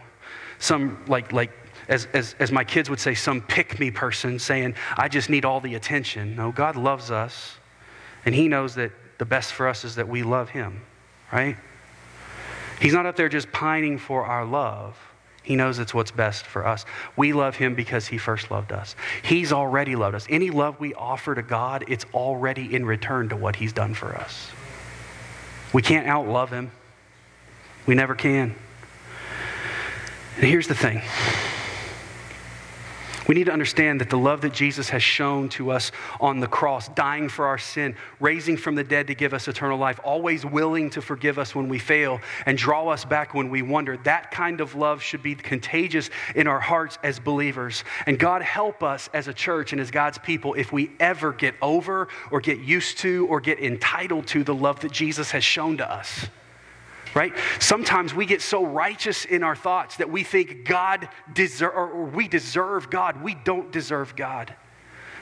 [0.58, 1.50] some like like
[1.88, 5.44] as, as, as my kids would say, some pick me person saying, I just need
[5.44, 6.36] all the attention.
[6.36, 7.56] No, God loves us,
[8.24, 10.80] and He knows that the best for us is that we love Him,
[11.32, 11.56] right?
[12.80, 14.98] He's not up there just pining for our love.
[15.44, 16.84] He knows it's what's best for us.
[17.16, 18.94] We love him because he first loved us.
[19.22, 20.26] He's already loved us.
[20.28, 24.16] Any love we offer to God, it's already in return to what he's done for
[24.16, 24.50] us.
[25.72, 26.70] We can't outlove him.
[27.86, 28.54] We never can.
[30.36, 31.02] And here's the thing
[33.28, 36.46] we need to understand that the love that Jesus has shown to us on the
[36.46, 40.44] cross, dying for our sin, raising from the dead to give us eternal life, always
[40.44, 44.30] willing to forgive us when we fail and draw us back when we wander, that
[44.30, 47.84] kind of love should be contagious in our hearts as believers.
[48.06, 51.54] And God help us as a church and as God's people if we ever get
[51.62, 55.76] over or get used to or get entitled to the love that Jesus has shown
[55.78, 56.26] to us
[57.14, 57.32] right?
[57.60, 62.28] Sometimes we get so righteous in our thoughts that we think God deserve or we
[62.28, 63.22] deserve God.
[63.22, 64.54] We don't deserve God.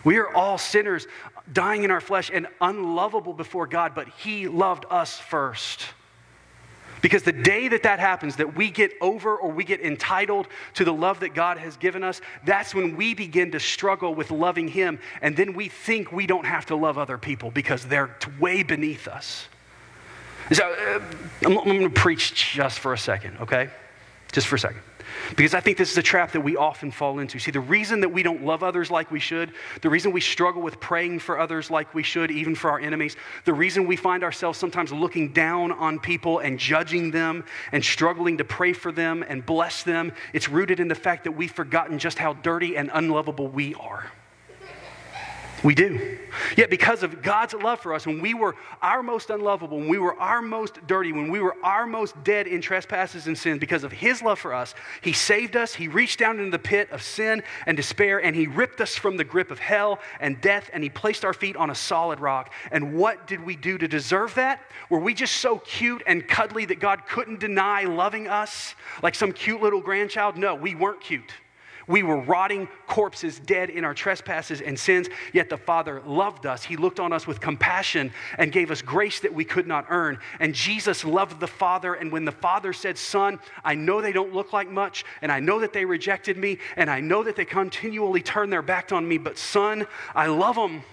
[0.05, 1.07] We are all sinners,
[1.53, 5.85] dying in our flesh and unlovable before God, but He loved us first.
[7.03, 10.85] Because the day that that happens, that we get over or we get entitled to
[10.85, 14.69] the love that God has given us, that's when we begin to struggle with loving
[14.69, 14.99] Him.
[15.23, 19.09] And then we think we don't have to love other people because they're way beneath
[19.09, 19.49] us.
[20.53, 21.01] So uh,
[21.45, 23.71] I'm, I'm going to preach just for a second, okay?
[24.33, 24.81] Just for a second.
[25.37, 27.39] Because I think this is a trap that we often fall into.
[27.39, 30.63] See, the reason that we don't love others like we should, the reason we struggle
[30.63, 34.23] with praying for others like we should, even for our enemies, the reason we find
[34.23, 39.25] ourselves sometimes looking down on people and judging them and struggling to pray for them
[39.29, 42.91] and bless them, it's rooted in the fact that we've forgotten just how dirty and
[42.93, 44.11] unlovable we are.
[45.63, 46.19] We do.
[46.57, 49.99] Yet, because of God's love for us, when we were our most unlovable, when we
[49.99, 53.85] were our most dirty, when we were our most dead in trespasses and sins, because
[53.85, 55.75] of His love for us, He saved us.
[55.75, 59.19] He reached down into the pit of sin and despair, and He ripped us from
[59.19, 62.53] the grip of hell and death, and He placed our feet on a solid rock.
[62.73, 64.63] And what did we do to deserve that?
[64.89, 69.33] Were we just so cute and cuddly that God couldn't deny loving us like some
[69.33, 70.39] cute little grandchild?
[70.39, 71.35] No, we weren't cute.
[71.91, 76.63] We were rotting corpses, dead in our trespasses and sins, yet the Father loved us.
[76.63, 80.21] He looked on us with compassion and gave us grace that we could not earn.
[80.39, 81.95] And Jesus loved the Father.
[81.95, 85.41] And when the Father said, Son, I know they don't look like much, and I
[85.41, 89.07] know that they rejected me, and I know that they continually turn their back on
[89.07, 90.85] me, but Son, I love them.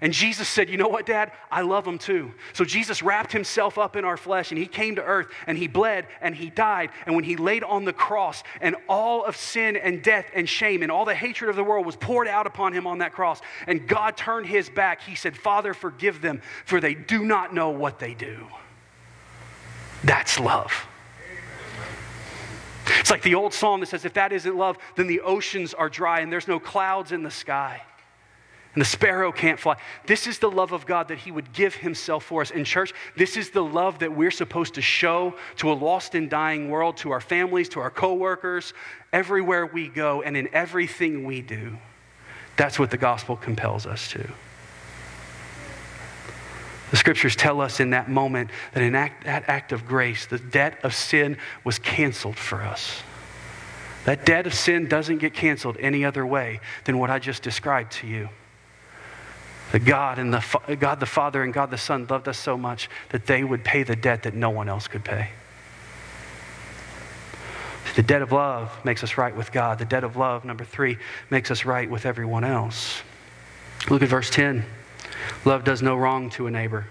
[0.00, 1.32] And Jesus said, You know what, Dad?
[1.50, 2.32] I love them too.
[2.52, 5.68] So Jesus wrapped himself up in our flesh and he came to earth and he
[5.68, 6.90] bled and he died.
[7.06, 10.82] And when he laid on the cross and all of sin and death and shame
[10.82, 13.40] and all the hatred of the world was poured out upon him on that cross,
[13.66, 17.70] and God turned his back, he said, Father, forgive them, for they do not know
[17.70, 18.46] what they do.
[20.02, 20.86] That's love.
[23.00, 25.88] It's like the old song that says, If that isn't love, then the oceans are
[25.88, 27.82] dry and there's no clouds in the sky
[28.74, 29.76] and the sparrow can't fly.
[30.06, 32.50] This is the love of God that He would give Himself for us.
[32.50, 36.28] In church, this is the love that we're supposed to show to a lost and
[36.28, 38.74] dying world, to our families, to our coworkers,
[39.12, 41.78] everywhere we go, and in everything we do.
[42.56, 44.28] That's what the gospel compels us to.
[46.90, 50.38] The scriptures tell us in that moment that in act, that act of grace, the
[50.38, 53.02] debt of sin was canceled for us.
[54.04, 57.92] That debt of sin doesn't get canceled any other way than what I just described
[57.92, 58.28] to you.
[59.74, 62.88] That God and the God the Father and God the Son loved us so much
[63.08, 65.30] that they would pay the debt that no one else could pay.
[67.96, 69.80] The debt of love makes us right with God.
[69.80, 73.02] The debt of love, number three, makes us right with everyone else.
[73.90, 74.64] Look at verse 10.
[75.44, 76.86] Love does no wrong to a neighbor.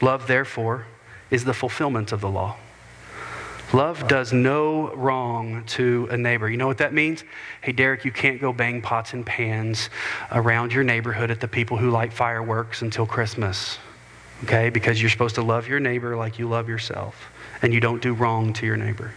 [0.00, 0.86] Love, therefore,
[1.32, 2.54] is the fulfillment of the law.
[3.74, 6.48] Love does no wrong to a neighbor.
[6.48, 7.24] You know what that means?
[7.60, 9.90] Hey, Derek, you can't go bang pots and pans
[10.30, 13.78] around your neighborhood at the people who light fireworks until Christmas,
[14.44, 14.70] okay?
[14.70, 17.32] Because you're supposed to love your neighbor like you love yourself,
[17.62, 19.12] and you don't do wrong to your neighbor.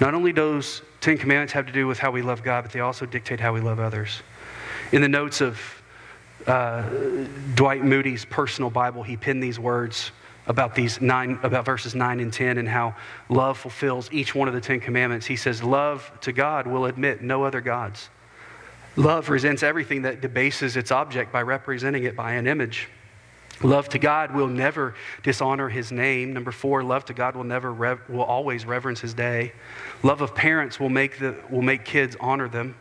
[0.00, 2.78] Not only does Ten Commandments have to do with how we love God, but they
[2.78, 4.22] also dictate how we love others.
[4.92, 5.60] In the notes of
[6.46, 6.88] uh,
[7.56, 10.12] Dwight Moody's personal Bible, he penned these words
[10.46, 12.94] about these nine about verses 9 and 10 and how
[13.28, 15.26] love fulfills each one of the 10 commandments.
[15.26, 18.08] He says love to God will admit no other gods.
[18.96, 22.88] Love resents everything that debases its object by representing it by an image.
[23.62, 26.32] Love to God will never dishonor his name.
[26.34, 29.52] Number 4, love to God will never rev- will always reverence his day.
[30.02, 32.74] Love of parents will make the will make kids honor them.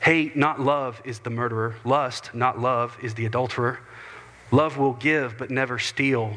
[0.00, 1.76] Hate, not love, is the murderer.
[1.84, 3.80] Lust, not love, is the adulterer.
[4.50, 6.36] Love will give but never steal.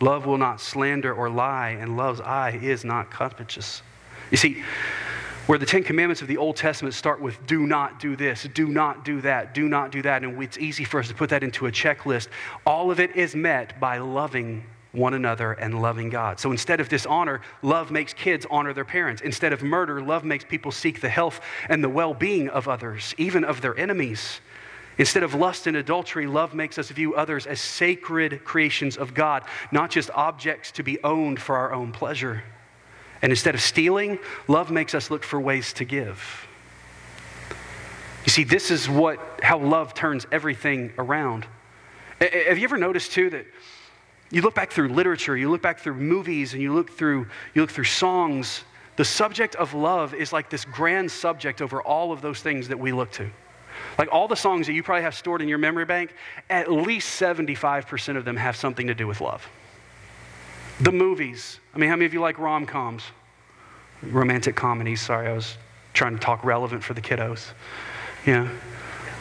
[0.00, 3.82] Love will not slander or lie, and love's eye is not covetous.
[4.30, 4.62] You see,
[5.46, 8.66] where the Ten Commandments of the Old Testament start with do not do this, do
[8.66, 11.42] not do that, do not do that, and it's easy for us to put that
[11.42, 12.28] into a checklist,
[12.66, 14.64] all of it is met by loving
[14.96, 16.40] one another and loving God.
[16.40, 19.22] So instead of dishonor, love makes kids honor their parents.
[19.22, 23.14] Instead of murder, love makes people seek the health and the well being of others,
[23.18, 24.40] even of their enemies.
[24.98, 29.42] Instead of lust and adultery, love makes us view others as sacred creations of God,
[29.70, 32.42] not just objects to be owned for our own pleasure.
[33.20, 36.46] And instead of stealing, love makes us look for ways to give.
[38.24, 41.46] You see, this is what how love turns everything around.
[42.20, 43.46] Have you ever noticed too that
[44.30, 47.62] you look back through literature, you look back through movies, and you look through, you
[47.62, 48.64] look through songs.
[48.96, 52.78] The subject of love is like this grand subject over all of those things that
[52.78, 53.30] we look to.
[53.98, 56.14] Like all the songs that you probably have stored in your memory bank,
[56.50, 59.46] at least 75% of them have something to do with love.
[60.80, 61.60] The movies.
[61.74, 63.02] I mean, how many of you like rom coms?
[64.02, 65.00] Romantic comedies.
[65.00, 65.56] Sorry, I was
[65.94, 67.52] trying to talk relevant for the kiddos.
[68.26, 68.48] Yeah.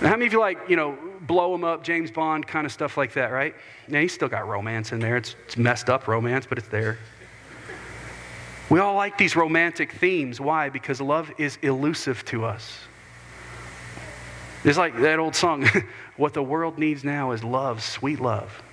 [0.01, 2.97] How many of you like, you know, blow them up, James Bond, kind of stuff
[2.97, 3.55] like that, right?
[3.87, 5.15] Now, he's still got romance in there.
[5.15, 6.97] It's, it's messed up romance, but it's there.
[8.69, 10.41] We all like these romantic themes.
[10.41, 10.69] Why?
[10.69, 12.79] Because love is elusive to us.
[14.65, 15.67] It's like that old song
[16.17, 18.63] what the world needs now is love, sweet love.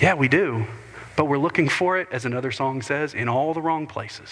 [0.00, 0.66] Yeah, we do.
[1.14, 4.30] But we're looking for it, as another song says, in all the wrong places.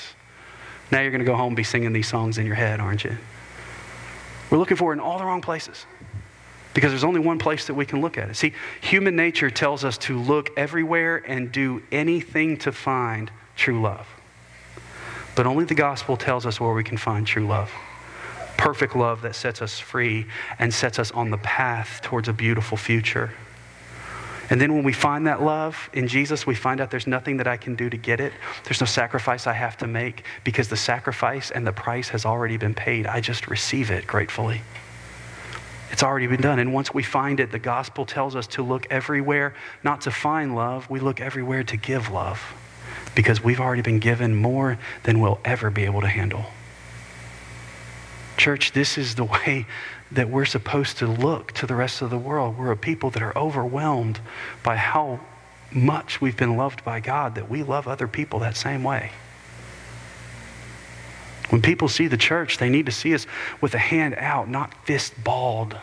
[0.91, 3.05] Now you're going to go home and be singing these songs in your head, aren't
[3.05, 3.17] you?
[4.51, 5.87] We're looking for it in all the wrong places
[6.75, 8.35] because there's only one place that we can look at it.
[8.35, 14.07] See, human nature tells us to look everywhere and do anything to find true love.
[15.35, 17.71] But only the gospel tells us where we can find true love.
[18.57, 20.27] Perfect love that sets us free
[20.59, 23.33] and sets us on the path towards a beautiful future.
[24.51, 27.47] And then when we find that love in Jesus, we find out there's nothing that
[27.47, 28.33] I can do to get it.
[28.65, 32.57] There's no sacrifice I have to make because the sacrifice and the price has already
[32.59, 33.07] been paid.
[33.07, 34.61] I just receive it gratefully.
[35.91, 36.59] It's already been done.
[36.59, 40.55] And once we find it, the gospel tells us to look everywhere, not to find
[40.55, 42.55] love, we look everywhere to give love
[43.15, 46.47] because we've already been given more than we'll ever be able to handle.
[48.43, 49.67] Church, this is the way
[50.11, 52.59] that we're supposed to look to the rest of the world.
[52.59, 54.19] We're a people that are overwhelmed
[54.65, 55.21] by how
[55.71, 59.13] much we've been loved by God that we love other people that same way.
[61.51, 63.29] When people see the church, they need to see us
[63.61, 65.77] with a hand out, not fist balled,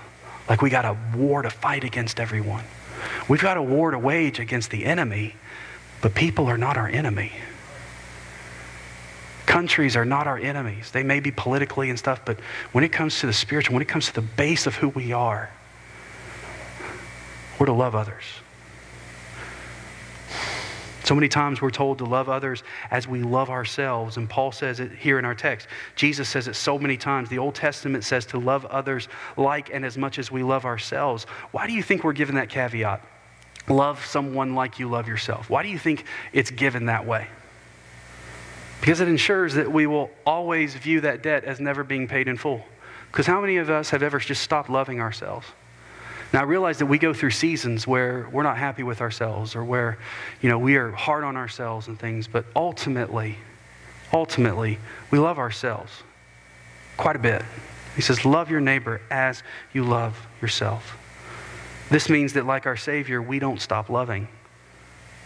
[0.50, 2.66] like we got a war to fight against everyone.
[3.30, 5.38] We've got a war to wage against the enemy,
[6.02, 7.32] but people are not our enemy.
[9.50, 10.92] Countries are not our enemies.
[10.92, 12.40] They may be politically and stuff, but
[12.72, 15.12] when it comes to the spiritual, when it comes to the base of who we
[15.12, 15.50] are,
[17.58, 18.24] we're to love others.
[21.04, 24.18] So many times we're told to love others as we love ourselves.
[24.18, 25.68] And Paul says it here in our text.
[25.96, 27.28] Jesus says it so many times.
[27.28, 31.24] The Old Testament says to love others like and as much as we love ourselves.
[31.50, 33.04] Why do you think we're given that caveat?
[33.68, 35.50] Love someone like you love yourself.
[35.50, 37.30] Why do you think it's given that way?
[38.80, 42.38] Because it ensures that we will always view that debt as never being paid in
[42.38, 42.66] full.
[43.12, 45.48] Because how many of us have ever just stopped loving ourselves?
[46.32, 49.66] Now, I realize that we go through seasons where we're not happy with ourselves or
[49.66, 49.98] where,
[50.42, 53.38] you know, we are hard on ourselves and things, but ultimately,
[54.14, 54.78] ultimately,
[55.10, 56.04] we love ourselves
[56.98, 57.42] quite a bit.
[57.96, 59.42] He says, Love your neighbor as
[59.74, 60.98] you love yourself.
[61.90, 64.28] This means that, like our Savior, we don't stop loving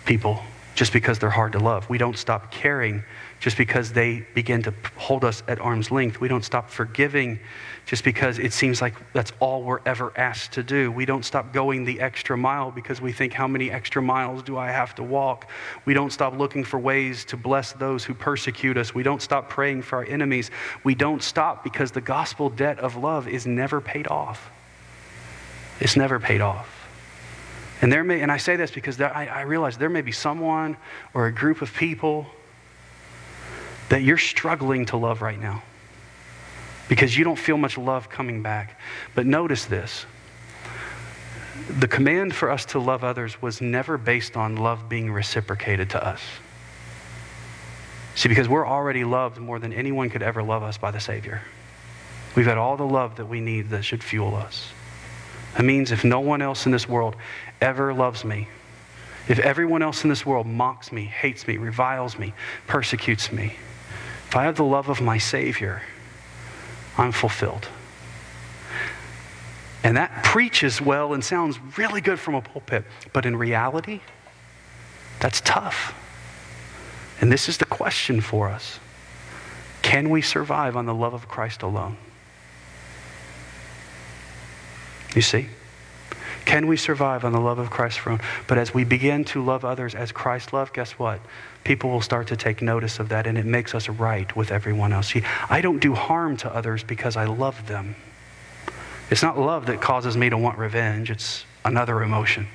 [0.05, 0.41] people
[0.75, 1.87] just because they're hard to love.
[1.89, 3.03] We don't stop caring
[3.39, 6.19] just because they begin to hold us at arm's length.
[6.19, 7.39] We don't stop forgiving
[7.85, 10.91] just because it seems like that's all we're ever asked to do.
[10.91, 14.57] We don't stop going the extra mile because we think, how many extra miles do
[14.57, 15.49] I have to walk?
[15.85, 18.95] We don't stop looking for ways to bless those who persecute us.
[18.95, 20.49] We don't stop praying for our enemies.
[20.83, 24.49] We don't stop because the gospel debt of love is never paid off.
[25.79, 26.72] It's never paid off.
[27.83, 30.13] And there may, and I say this because there, I, I realize there may be
[30.13, 30.77] someone
[31.13, 32.25] or a group of people
[33.89, 35.61] that you're struggling to love right now
[36.87, 38.79] because you don't feel much love coming back.
[39.15, 40.05] But notice this
[41.77, 46.07] the command for us to love others was never based on love being reciprocated to
[46.07, 46.21] us.
[48.15, 51.41] See, because we're already loved more than anyone could ever love us by the Savior.
[52.33, 54.71] We've had all the love that we need that should fuel us.
[55.55, 57.15] That means if no one else in this world
[57.63, 58.47] ever loves me,
[59.27, 62.33] if everyone else in this world mocks me, hates me, reviles me,
[62.67, 63.55] persecutes me,
[64.27, 65.81] if I have the love of my Savior,
[66.97, 67.67] I'm fulfilled.
[69.83, 74.01] And that preaches well and sounds really good from a pulpit, but in reality,
[75.19, 75.93] that's tough.
[77.21, 78.79] And this is the question for us
[79.81, 81.97] Can we survive on the love of Christ alone?
[85.15, 85.47] You see?
[86.53, 88.21] Can we survive on the love of Christ alone?
[88.45, 91.19] But as we begin to love others as Christ loved, guess what?
[91.63, 94.93] People will start to take notice of that, and it makes us right with everyone
[94.93, 95.07] else.
[95.07, 97.95] See, I don't do harm to others because I love them.
[99.09, 102.47] It's not love that causes me to want revenge, it's another emotion.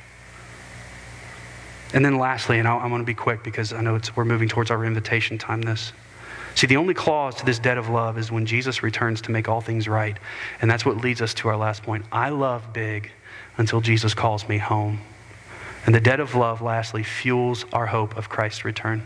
[1.92, 4.70] And then lastly, and I'm going to be quick because I know we're moving towards
[4.70, 5.92] our invitation time this.
[6.54, 9.48] See, the only clause to this debt of love is when Jesus returns to make
[9.48, 10.16] all things right.
[10.62, 12.04] And that's what leads us to our last point.
[12.12, 13.10] I love big
[13.58, 15.00] until Jesus calls me home.
[15.84, 19.02] And the debt of love, lastly, fuels our hope of Christ's return.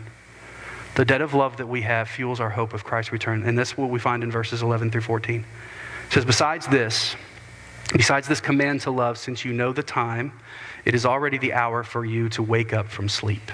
[0.95, 3.43] The debt of love that we have fuels our hope of Christ's return.
[3.43, 5.39] And that's what we find in verses 11 through 14.
[5.41, 7.15] It says, Besides this,
[7.93, 10.31] besides this command to love, since you know the time,
[10.85, 13.51] it is already the hour for you to wake up from sleep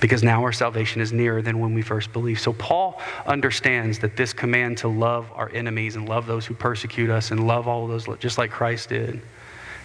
[0.00, 2.40] because now our salvation is nearer than when we first believed.
[2.40, 7.10] So Paul understands that this command to love our enemies and love those who persecute
[7.10, 9.20] us and love all those just like Christ did.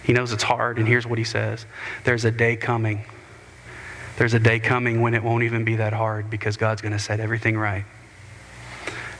[0.06, 1.66] He knows it's hard, and here's what he says
[2.04, 3.04] There's a day coming.
[4.18, 6.98] There's a day coming when it won't even be that hard because God's going to
[6.98, 7.84] set everything right.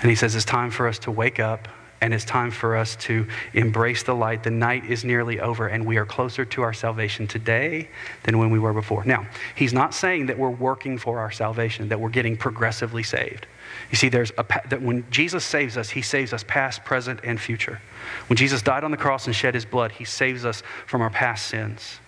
[0.01, 1.68] And he says it's time for us to wake up
[2.01, 4.45] and it's time for us to embrace the light.
[4.45, 7.89] The night is nearly over, and we are closer to our salvation today
[8.22, 9.05] than when we were before.
[9.05, 13.47] Now, he's not saying that we're working for our salvation, that we're getting progressively saved.
[13.91, 17.41] You see, there's a, that when Jesus saves us, he saves us past, present, and
[17.41, 17.81] future.
[18.29, 21.11] When Jesus died on the cross and shed his blood, he saves us from our
[21.11, 22.01] past sins.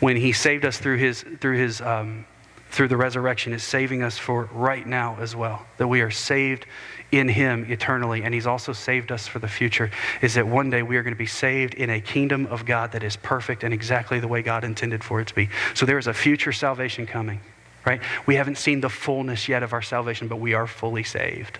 [0.00, 2.24] When he saved us through his, through his, um,
[2.70, 5.66] through the resurrection is saving us for right now as well.
[5.78, 6.66] That we are saved
[7.10, 9.90] in Him eternally, and He's also saved us for the future.
[10.20, 12.92] Is that one day we are going to be saved in a kingdom of God
[12.92, 15.48] that is perfect and exactly the way God intended for it to be.
[15.74, 17.40] So there is a future salvation coming,
[17.84, 18.00] right?
[18.26, 21.58] We haven't seen the fullness yet of our salvation, but we are fully saved.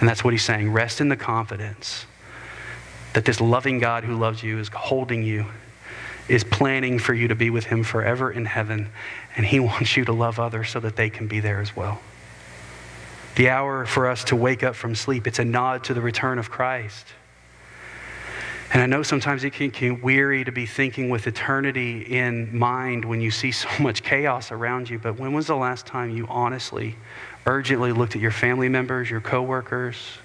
[0.00, 0.72] And that's what He's saying.
[0.72, 2.06] Rest in the confidence
[3.12, 5.46] that this loving God who loves you is holding you
[6.28, 8.88] is planning for you to be with him forever in heaven,
[9.36, 12.00] and he wants you to love others so that they can be there as well.
[13.34, 16.38] The hour for us to wake up from sleep, it's a nod to the return
[16.38, 17.06] of Christ.
[18.72, 23.04] And I know sometimes it can, can weary to be thinking with eternity in mind
[23.04, 26.26] when you see so much chaos around you, but when was the last time you
[26.28, 26.96] honestly,
[27.46, 30.18] urgently looked at your family members, your coworkers,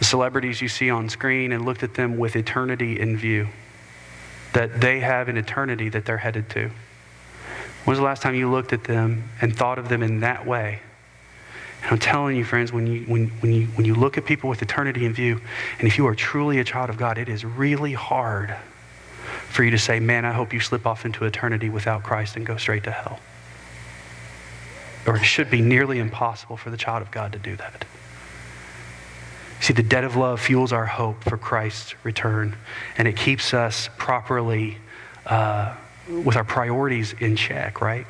[0.00, 3.48] the celebrities you see on screen, and looked at them with eternity in view?
[4.54, 6.70] that they have an eternity that they're headed to.
[7.84, 10.46] When was the last time you looked at them and thought of them in that
[10.46, 10.80] way?
[11.94, 14.60] I'm telling you, friends, when you, when, when, you, when you look at people with
[14.60, 15.40] eternity in view,
[15.78, 18.52] and if you are truly a child of God, it is really hard
[19.48, 22.44] for you to say, man, I hope you slip off into eternity without Christ and
[22.44, 23.20] go straight to hell.
[25.06, 27.84] Or it should be nearly impossible for the child of God to do that.
[29.60, 32.56] See, the debt of love fuels our hope for Christ's return,
[32.98, 34.78] and it keeps us properly
[35.26, 35.76] uh,
[36.08, 38.04] with our priorities in check, right?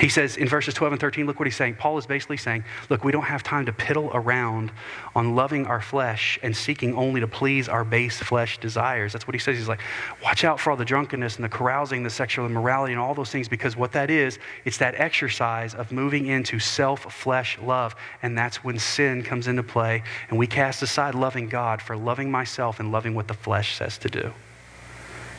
[0.00, 1.74] He says in verses 12 and 13, look what he's saying.
[1.74, 4.72] Paul is basically saying, look, we don't have time to piddle around
[5.14, 9.12] on loving our flesh and seeking only to please our base flesh desires.
[9.12, 9.58] That's what he says.
[9.58, 9.82] He's like,
[10.22, 13.30] watch out for all the drunkenness and the carousing, the sexual immorality, and all those
[13.30, 17.94] things, because what that is, it's that exercise of moving into self flesh love.
[18.22, 22.30] And that's when sin comes into play, and we cast aside loving God for loving
[22.30, 24.32] myself and loving what the flesh says to do.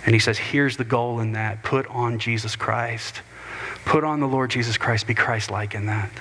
[0.06, 3.22] And he says, here's the goal in that put on Jesus Christ.
[3.86, 5.08] Put on the Lord Jesus Christ.
[5.08, 6.12] Be Christ like in that.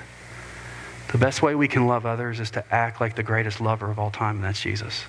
[1.11, 3.99] The best way we can love others is to act like the greatest lover of
[3.99, 5.03] all time, and that's Jesus.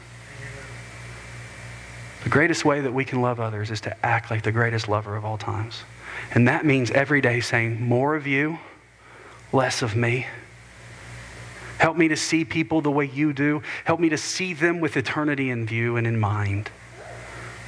[2.25, 5.17] The greatest way that we can love others is to act like the greatest lover
[5.17, 5.83] of all times.
[6.33, 8.59] And that means every day saying, more of you,
[9.53, 10.27] less of me.
[11.79, 13.63] Help me to see people the way you do.
[13.85, 16.71] Help me to see them with eternity in view and in mind.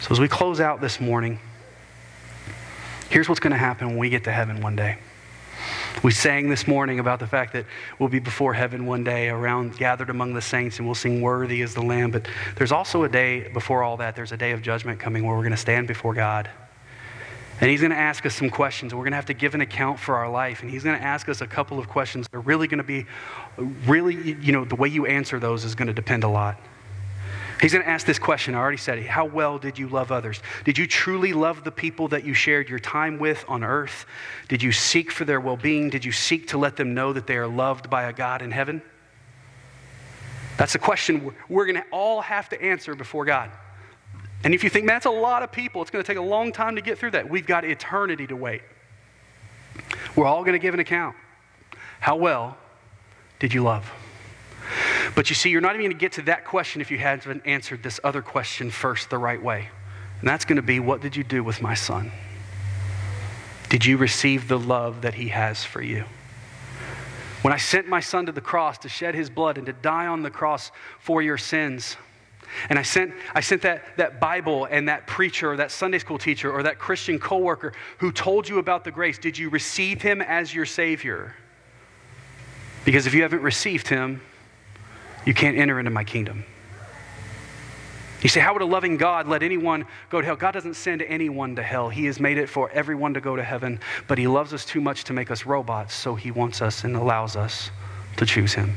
[0.00, 1.40] So, as we close out this morning,
[3.14, 4.98] here's what's going to happen when we get to heaven one day.
[6.02, 7.64] We sang this morning about the fact that
[8.00, 11.62] we'll be before heaven one day, around gathered among the saints, and we'll sing Worthy
[11.62, 12.10] is the Lamb.
[12.10, 15.36] But there's also a day before all that, there's a day of judgment coming where
[15.36, 16.50] we're going to stand before God.
[17.60, 19.60] And He's going to ask us some questions, we're going to have to give an
[19.60, 20.62] account for our life.
[20.62, 22.82] And He's going to ask us a couple of questions that are really going to
[22.82, 23.06] be,
[23.86, 26.58] really, you know, the way you answer those is going to depend a lot.
[27.60, 28.54] He's going to ask this question.
[28.54, 29.06] I already said it.
[29.06, 30.40] How well did you love others?
[30.64, 34.06] Did you truly love the people that you shared your time with on earth?
[34.48, 35.88] Did you seek for their well being?
[35.88, 38.50] Did you seek to let them know that they are loved by a God in
[38.50, 38.82] heaven?
[40.56, 43.50] That's a question we're going to all have to answer before God.
[44.44, 46.52] And if you think that's a lot of people, it's going to take a long
[46.52, 47.28] time to get through that.
[47.28, 48.62] We've got eternity to wait.
[50.14, 51.16] We're all going to give an account.
[52.00, 52.56] How well
[53.38, 53.90] did you love?
[55.14, 57.42] But you see, you're not even going to get to that question if you haven't
[57.46, 59.68] answered this other question first the right way.
[60.20, 62.10] And that's going to be what did you do with my son?
[63.68, 66.04] Did you receive the love that he has for you?
[67.42, 70.06] When I sent my son to the cross to shed his blood and to die
[70.06, 71.96] on the cross for your sins,
[72.68, 76.18] and I sent, I sent that, that Bible and that preacher or that Sunday school
[76.18, 80.22] teacher or that Christian coworker who told you about the grace, did you receive him
[80.22, 81.34] as your Savior?
[82.84, 84.20] Because if you haven't received him,
[85.24, 86.44] you can't enter into my kingdom.
[88.24, 90.34] You say, How would a loving God let anyone go to hell?
[90.34, 91.90] God doesn't send anyone to hell.
[91.90, 94.80] He has made it for everyone to go to heaven, but He loves us too
[94.80, 97.70] much to make us robots, so He wants us and allows us
[98.16, 98.74] to choose Him.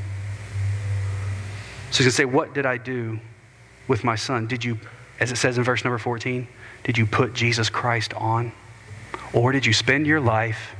[1.91, 3.21] So you can say, What did I do
[3.87, 4.47] with my son?
[4.47, 4.77] Did you,
[5.21, 6.45] as it says in verse number 14,
[6.83, 8.51] did you put Jesus Christ on?
[9.31, 10.75] Or did you spend your life,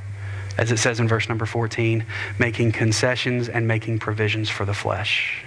[0.58, 2.06] as it says in verse number 14,
[2.38, 5.46] making concessions and making provisions for the flesh?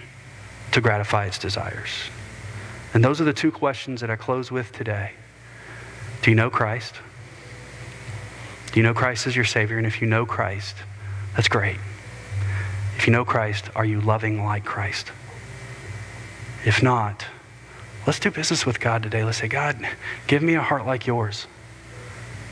[0.73, 1.91] To gratify its desires?
[2.93, 5.13] And those are the two questions that I close with today.
[6.23, 6.95] Do you know Christ?
[8.73, 9.79] Do you know Christ as your Savior?
[9.79, 10.77] And if you know Christ,
[11.35, 11.79] that's great.
[12.97, 15.11] If you know Christ, are you loving like Christ?
[16.65, 17.25] If not,
[18.07, 19.25] let's do business with God today.
[19.25, 19.79] Let's say, God,
[20.27, 21.47] give me a heart like yours.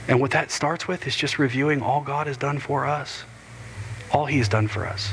[0.09, 3.25] And what that starts with is just reviewing all God has done for us,
[4.11, 5.11] all He has done for us.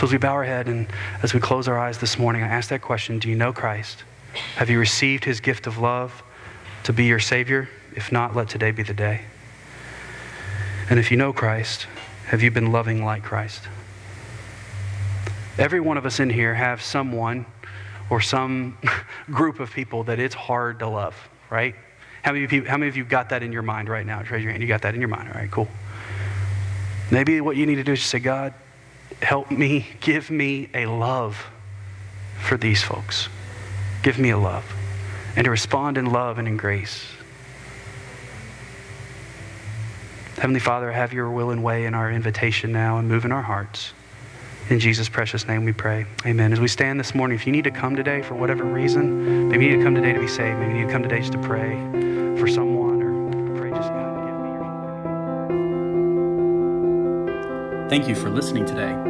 [0.00, 0.86] So as we bow our head and
[1.22, 4.02] as we close our eyes this morning, I ask that question Do you know Christ?
[4.56, 6.22] Have you received his gift of love
[6.84, 7.68] to be your Savior?
[7.94, 9.20] If not, let today be the day.
[10.88, 11.86] And if you know Christ,
[12.28, 13.64] have you been loving like Christ?
[15.58, 17.44] Every one of us in here have someone
[18.08, 18.78] or some
[19.30, 21.14] group of people that it's hard to love,
[21.50, 21.74] right?
[22.22, 24.22] How many you, how many of you got that in your mind right now?
[24.22, 24.62] Raise your hand.
[24.62, 25.28] You got that in your mind.
[25.28, 25.68] All right, cool.
[27.10, 28.54] Maybe what you need to do is just say, God,
[29.22, 31.46] help me, give me a love
[32.40, 33.28] for these folks.
[34.02, 34.64] Give me a love.
[35.36, 37.06] And to respond in love and in grace.
[40.36, 43.42] Heavenly Father, have your will and way in our invitation now and move in our
[43.42, 43.92] hearts.
[44.70, 46.06] In Jesus' precious name we pray.
[46.24, 46.52] Amen.
[46.52, 49.66] As we stand this morning, if you need to come today for whatever reason, maybe
[49.66, 51.32] you need to come today to be saved, maybe you need to come today just
[51.32, 51.72] to pray
[52.38, 54.50] for someone or pray just God, to give me
[57.82, 59.09] your Thank you for listening today.